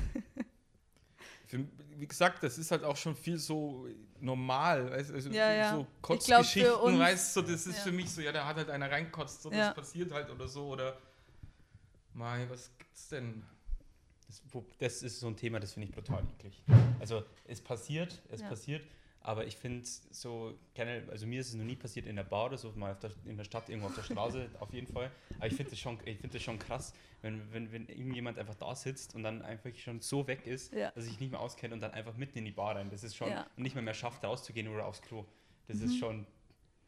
[1.45, 1.63] Für,
[1.97, 3.87] wie gesagt, das ist halt auch schon viel so
[4.19, 4.89] normal.
[4.91, 5.71] Weißt, also Ja, ja.
[5.71, 7.83] So glaub, Kotzgeschichten, weißt du, so, das ist ja.
[7.83, 9.67] für mich so, ja, da hat halt einer reinkotzt, so, Ja.
[9.67, 10.67] das passiert halt oder so.
[10.67, 10.97] Oder,
[12.13, 13.43] Mai, was gibt's denn?
[14.27, 14.41] Das,
[14.79, 16.61] das ist so ein Thema, das finde ich brutal eklig.
[16.99, 18.49] Also es passiert, es Ja.
[18.49, 18.85] passiert,
[19.21, 22.47] aber ich finde so, generell, also mir ist es noch nie passiert in der Bar
[22.47, 25.09] oder so, mal auf der, in der Stadt, irgendwo auf der Straße, auf jeden Fall.
[25.37, 28.55] Aber ich finde das, schon- ich find das schon krass, wenn, wenn, wenn irgendjemand einfach
[28.55, 30.91] da sitzt und dann einfach schon so weg ist, Ja.
[30.91, 32.89] dass ich nicht mehr auskenne und dann einfach mitten in die Bar rein.
[32.89, 33.47] Das ist schon, Ja.
[33.55, 35.25] und nicht mehr mehr schafft, rauszugehen oder aufs Klo.
[35.67, 35.85] Das Mhm.
[35.85, 36.27] ist schon,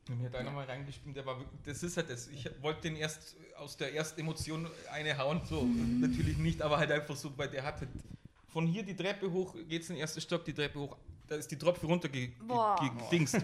[0.07, 2.27] Mir hat einer mal reingespielt, der war wirklich, das ist halt das.
[2.27, 6.91] Ich wollte den erst aus der ersten Emotion eine hauen, so natürlich nicht, aber halt
[6.91, 7.89] einfach so, weil der hat halt
[8.53, 10.95] von hier die Treppe hoch, geht's in den ersten Stock, die Treppe hoch,
[11.27, 12.77] da ist die Tropfe runtergedingst, Boah.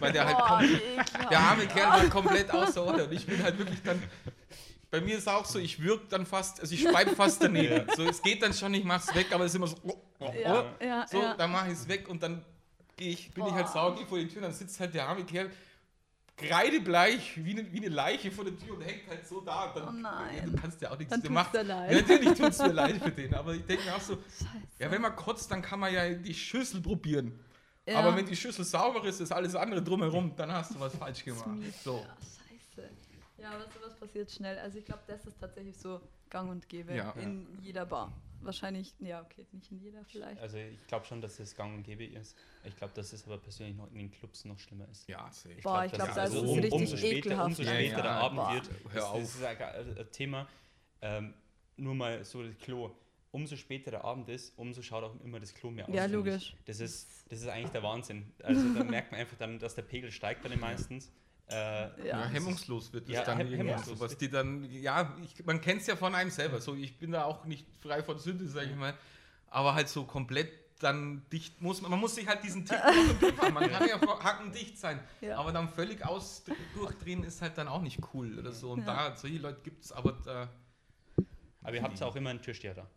[0.02, 3.42] weil der halt Boah, komplett, der arme Kerl war komplett außer Order und ich bin
[3.42, 4.02] halt wirklich dann,
[4.92, 8.04] bei mir ist auch so, ich wirke dann fast, also ich schreibe fast daneben, so
[8.04, 10.32] es geht dann schon, ich mach's weg, aber es ist immer so, oh, oh, oh.
[10.40, 11.34] Ja, ja, So, ja.
[11.34, 12.46] dann mache ich es weg und dann
[13.00, 13.74] ich, bin ich halt Boah.
[13.74, 15.50] sauer, gehe vor die Tür, dann sitzt halt der arme Kerl
[16.48, 19.72] kreidebleich wie eine, wie eine Leiche vor der Tür und hängt halt so da.
[19.74, 20.38] Dann, Oh nein.
[20.38, 21.54] Ja, du kannst ja auch nichts Dann macht.
[21.54, 24.16] dir Ja, natürlich tut es mir leid für den, aber ich denke mir auch so,
[24.16, 24.48] Scheiße.
[24.80, 27.40] ja, wenn man kotzt, dann kann man ja die Schüssel probieren.
[27.86, 28.00] Ja.
[28.00, 31.24] Aber wenn die Schüssel sauber ist, ist alles andere drumherum, dann hast du was falsch
[31.26, 31.48] gemacht.
[31.84, 31.98] So.
[31.98, 32.16] Ja,
[32.76, 32.90] scheiße.
[33.38, 34.60] Ja, aber sowas passiert schnell.
[34.60, 36.00] Also ich glaube, das ist tatsächlich so
[36.30, 38.14] gang und gäbe in jeder Bar.
[38.44, 40.40] Wahrscheinlich, ja, okay, nicht in jeder vielleicht.
[40.42, 42.36] also ich glaube schon, dass das gang und gäbe ist.
[42.64, 45.08] Ich glaube, dass es aber persönlich noch in den Clubs noch schlimmer ist.
[45.08, 45.56] Ja, safe.
[45.62, 47.46] Boah, ich glaube, da ist also es richtig umso später, ekelhaft.
[47.48, 48.54] umso Ja, später ja, der Abend boah.
[48.54, 49.20] wird, Hör das, auf.
[49.22, 50.48] das ist ein, ein ein Thema.
[51.02, 51.34] Ähm,
[51.78, 52.92] nur mal so das Klo.
[53.32, 55.96] Umso später der Abend ist, umso schaut auch immer das Klo mehr aus.
[55.96, 56.54] Ja, logisch.
[56.60, 56.66] Ich.
[56.66, 58.32] Das ist, das ist eigentlich der Wahnsinn.
[58.44, 61.12] Also da merkt man einfach dann, dass der Pegel steigt bei den meistens.
[61.50, 64.00] Äh, Ja, hemmungslos wird es Ja, dann hem- irgendwann hemmungslos.
[64.00, 66.98] so, was die dann, ja, ich, man kennt es ja von einem selber, so ich
[66.98, 68.94] bin da auch nicht frei von Sünde, sag ich mal,
[69.48, 70.50] aber halt so komplett
[70.80, 72.80] dann dicht muss man, man muss sich halt diesen Griff
[73.40, 75.38] haben, man kann ja hackendicht sein, Ja.
[75.38, 79.10] aber dann völlig aus durchdrehen ist halt dann auch nicht cool oder so und Ja.
[79.10, 80.50] da, solche Leute gibt es aber da,
[81.64, 82.88] aber ihr habt ja auch immer einen Türsteher da.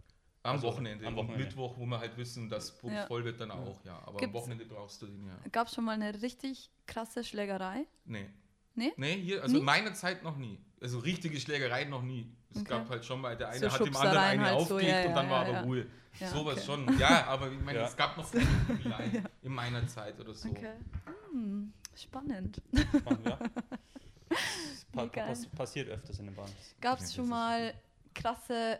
[0.45, 1.45] Am Also, Wochenende, am Wochenende.
[1.45, 3.07] Mittwoch, wo wir halt wissen, dass Pub Ja.
[3.07, 5.35] voll wird dann auch, ja, aber Gibt's- am Wochenende brauchst du den ja.
[5.51, 7.87] Gab es schon mal eine richtig krasse Schlägerei?
[8.05, 8.29] Nee.
[8.75, 8.93] Nee?
[8.97, 9.61] Nee, hier, also Nie?
[9.61, 10.59] in meiner Zeit noch nie.
[10.81, 12.31] Also richtige Schlägereien noch nie.
[12.51, 12.69] Es Okay.
[12.71, 15.09] gab halt schon mal, der eine So hat dem anderen eine halt so, aufgelegt ja,
[15.09, 15.63] und dann ja, war ja, aber ja.
[15.63, 15.87] Ruhe.
[16.21, 16.67] Ja, Sowas okay.
[16.67, 16.99] schon.
[16.99, 17.87] Ja, aber ich meine, Ja.
[17.87, 20.49] es gab noch keine Prügeleien in meiner Zeit oder so.
[20.51, 20.75] Okay.
[21.33, 22.61] Hm, spannend.
[22.97, 23.39] Spannend, ja.
[24.93, 26.53] Das pa passiert öfters in den Bahnen.
[26.81, 27.75] Gab Ja, es schon mal
[28.15, 28.79] krasse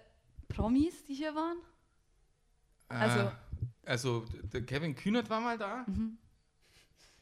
[0.49, 1.59] Promis, die hier waren?
[2.89, 3.33] Also-
[3.87, 5.85] Also, also der Kevin Kühnert war mal da.
[5.87, 6.19] Mhm.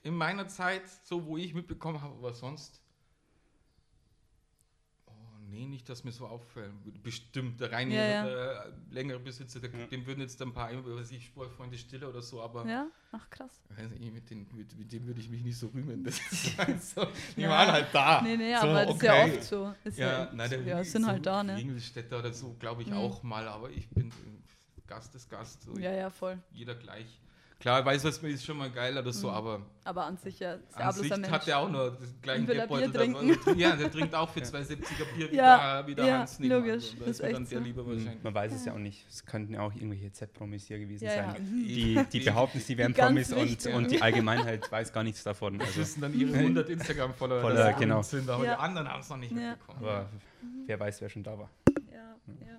[0.02, 2.80] In meiner Zeit, so wo ich mitbekommen habe, aber sonst.
[5.06, 5.12] Oh,
[5.48, 6.72] nee, nicht, dass mir so auffällt.
[7.02, 8.24] Bestimmt, der Reini, Ja, ja.
[8.24, 9.86] der längere Besitzer, der, Ja.
[9.86, 12.86] dem würden jetzt ein paar, was ich, Sportfreunde Stille oder so, aber Ja?
[13.10, 13.60] Ach, krass.
[13.76, 16.04] weiß nicht, mit, den, mit, mit dem würde ich mich nicht so rühmen.
[16.04, 17.50] Das ist halt so, die Ja.
[17.50, 18.22] waren halt da.
[18.22, 19.38] Nee, nee, So, aber das ist ja okay.
[19.38, 19.74] oft so.
[19.84, 21.60] Ist Ja, ja, nein, der ja, sind halt da, ne?
[21.60, 22.96] Ingolstädter oder so, glaube ich Mhm.
[22.96, 25.62] auch mal, aber ich bin äh, Gast ist Gast.
[25.62, 26.38] So Ja, ja, voll.
[26.52, 27.20] Jeder gleich.
[27.62, 29.34] Klar, weiß was ist schon mal geil oder so, Mhm.
[29.34, 32.20] aber Aber an sich ja, ist ja an bloß sich hat er auch nur den
[32.20, 32.90] gleichen Geldbeutel.
[32.92, 33.56] Trinken?
[33.56, 36.64] Ja, der trinkt auch für 2,70er Bier Ja, der, wie der ja, Hans nebenan.
[36.66, 37.58] logisch, Und Da ist echt so.
[37.60, 38.22] lieber wahrscheinlich.
[38.24, 39.06] Man weiß es ja auch nicht.
[39.08, 41.36] Es könnten ja auch irgendwelche Z-Promis hier gewesen sein.
[41.40, 41.64] Mhm.
[41.64, 45.56] Die, die behaupten, sie wären Promis und, und die Allgemeinheit weiß gar nichts davon.
[45.60, 48.02] Das Also, wissen dann ihre 100 Instagram-Follower, sie genau.
[48.02, 48.54] sind, aber Ja.
[48.56, 49.50] die anderen haben es noch nicht Ja.
[49.50, 49.78] mitbekommen.
[49.84, 50.08] aber
[50.66, 51.48] wer weiß, wer schon da war.
[51.92, 52.56] Ja, ja.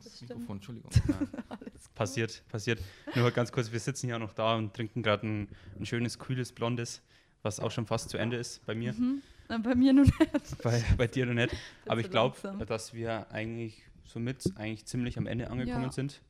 [0.00, 0.30] Stimmt.
[0.30, 0.90] Mikrofon, Entschuldigung.
[1.48, 2.80] Alles Passiert, passiert.
[3.14, 6.52] Nur ganz kurz, wir sitzen ja noch da und trinken gerade ein, ein schönes, kühles
[6.52, 7.02] Blondes,
[7.42, 8.92] was auch schon fast zu Ende ist bei mir.
[8.92, 9.22] Mhm.
[9.48, 10.18] Na, bei mir nur nicht.
[10.62, 11.54] Bei, bei dir noch nicht.
[11.86, 15.92] Aber ich glaube, dass wir eigentlich somit eigentlich ziemlich am Ende angekommen Ja.
[15.92, 16.20] sind.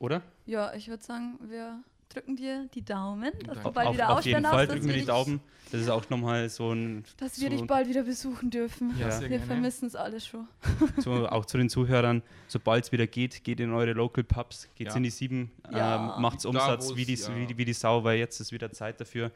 [0.00, 0.22] Oder?
[0.46, 3.62] Ja, ich würde sagen, wir drücken dir die Daumen, dass Danke.
[3.62, 5.40] du bald auf, wieder auf jeden Fall drücken wir die dich- Daumen.
[5.72, 8.92] Das ist auch nochmal so ein, Dass wir dich bald wieder besuchen dürfen.
[8.98, 9.20] Ja.
[9.30, 10.48] Wir vermissen es alle schon.
[10.98, 14.88] so, auch zu den Zuhörern, sobald es wieder geht, geht in eure Local Pubs, geht
[14.88, 14.96] Ja.
[14.96, 16.16] in die Sieben, Ja.
[16.16, 17.36] ähm, macht's Da, Umsatz wie die, ja.
[17.36, 19.30] wie, die, wie die Sau, weil jetzt ist wieder Zeit dafür.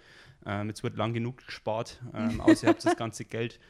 [0.44, 3.60] Ähm, jetzt wird lang genug gespart, ähm, außer ihr habt das ganze Geld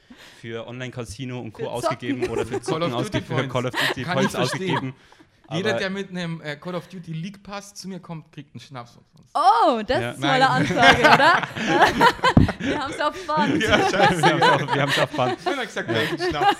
[0.41, 1.65] für Online-Casino und Co.
[1.65, 3.53] Für ausgegeben oder für Call Zocken of Duty ausgegeben, für Points.
[3.53, 4.95] Call of Duty Points ausgegeben.
[5.53, 8.61] Jeder, der mit einem äh, Call of Duty League Pass zu mir kommt, kriegt einen
[8.61, 9.35] Schnaps umsonst.
[9.35, 10.11] Oh, das Ja.
[10.13, 11.43] ist eine tolle Ansage, oder?
[12.61, 13.61] wir haben es auf Band.
[13.61, 13.71] wir
[14.83, 15.39] haben es auf Band.
[15.41, 16.57] Ich habe gesagt, welchen Schnaps.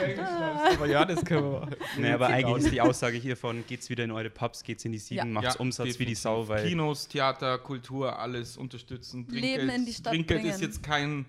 [0.00, 0.76] Welchen Schnaps.
[0.76, 1.76] Aber ja, das können wir machen.
[1.96, 4.98] Nee, aber eigentlich ist die Aussage hiervon, geht's wieder in eure Pubs, geht's in die
[4.98, 5.24] Sieben, Ja.
[5.24, 6.18] macht's Ja, Umsatz wie die definitiv.
[6.20, 9.26] Sau, weil Kinos, Theater, Kultur, alles unterstützen.
[9.30, 10.54] Leben in die Stadt Trinkgeld bringen.
[10.54, 11.24] ist jetzt kein,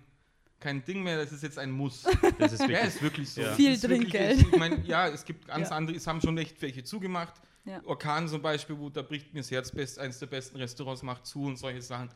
[0.64, 2.04] kein Ding mehr, das ist jetzt ein Muss.
[2.40, 3.42] das ist ja, wirklich ist wirklich so.
[3.42, 3.54] Ja.
[3.54, 4.40] Viel wirklich Trinkgeld.
[4.40, 5.76] Ich mein, ja, es gibt ganz Ja.
[5.76, 7.34] andere, es haben schon echt welche zugemacht.
[7.66, 7.82] Ja.
[7.86, 11.26] Orkan zum Beispiel, wo da bricht mir das Herz, best, eines der besten Restaurants macht
[11.26, 12.10] zu und solche Sachen.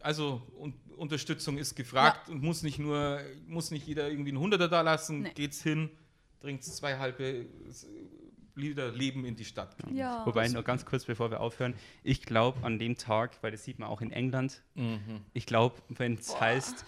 [0.00, 4.68] Also un Unterstützung ist gefragt und muss nicht nur, muss nicht jeder irgendwie einen Hunderter
[4.68, 5.32] da lassen, Nee.
[5.34, 5.90] geht's hin,
[6.40, 7.46] trinkt zwei halbe
[8.56, 9.76] Lieder Leben in die Stadt.
[9.92, 10.24] Ja.
[10.24, 13.80] Wobei, nur ganz kurz, bevor wir aufhören, ich glaube an dem Tag, weil das sieht
[13.80, 15.22] man auch in England, Mhm.
[15.32, 16.84] ich glaube, wenn es heißt,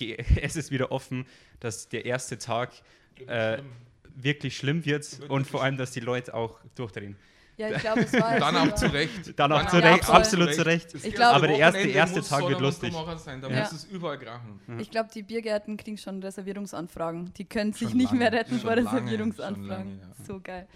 [0.42, 1.26] es ist wieder offen,
[1.60, 2.72] dass der erste Tag
[3.26, 3.58] äh,
[4.14, 7.16] wirklich schlimm wird Wird und vor allem, dass die Leute auch durchdrehen.
[7.56, 9.38] Ja, ich glaube, es war Dann auch zu Recht.
[9.38, 10.94] Dann auch zu Recht, absolut zu Recht.
[10.94, 12.92] Ich glaub- Aber der erste- erste muss Tag wird lustig.
[13.16, 13.40] Sein.
[13.40, 13.60] Da Ja.
[13.60, 14.60] muss es überall krachen.
[14.78, 17.32] Ich glaube, die Biergärten kriegen schon Reservierungsanfragen.
[17.34, 19.66] Die können sich Schon nicht mehr lange, retten schon vor Reservierungsanfragen.
[19.68, 20.24] lange, ja.
[20.26, 20.66] So geil.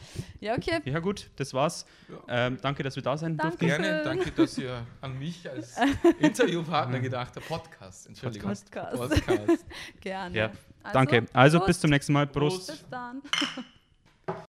[0.40, 0.80] Ja, okay.
[0.84, 1.84] Ja gut, das war's.
[2.28, 2.46] Ja.
[2.46, 3.56] Ähm, danke, dass wir da sein Danke.
[3.58, 3.82] durften.
[3.82, 5.76] Gerne, danke, dass ihr an mich als
[6.20, 7.48] Interviewpartner gedacht habt.
[7.48, 8.52] Podcast, Entschuldigung.
[8.52, 8.96] Podcast.
[8.96, 9.66] Podcast.
[10.00, 10.36] Gerne.
[10.36, 10.50] Ja,
[10.92, 11.26] Danke.
[11.32, 12.26] Also bis zum nächsten Mal.
[12.26, 12.68] Prost.
[12.68, 12.80] Prost.
[12.82, 13.22] Bis dann.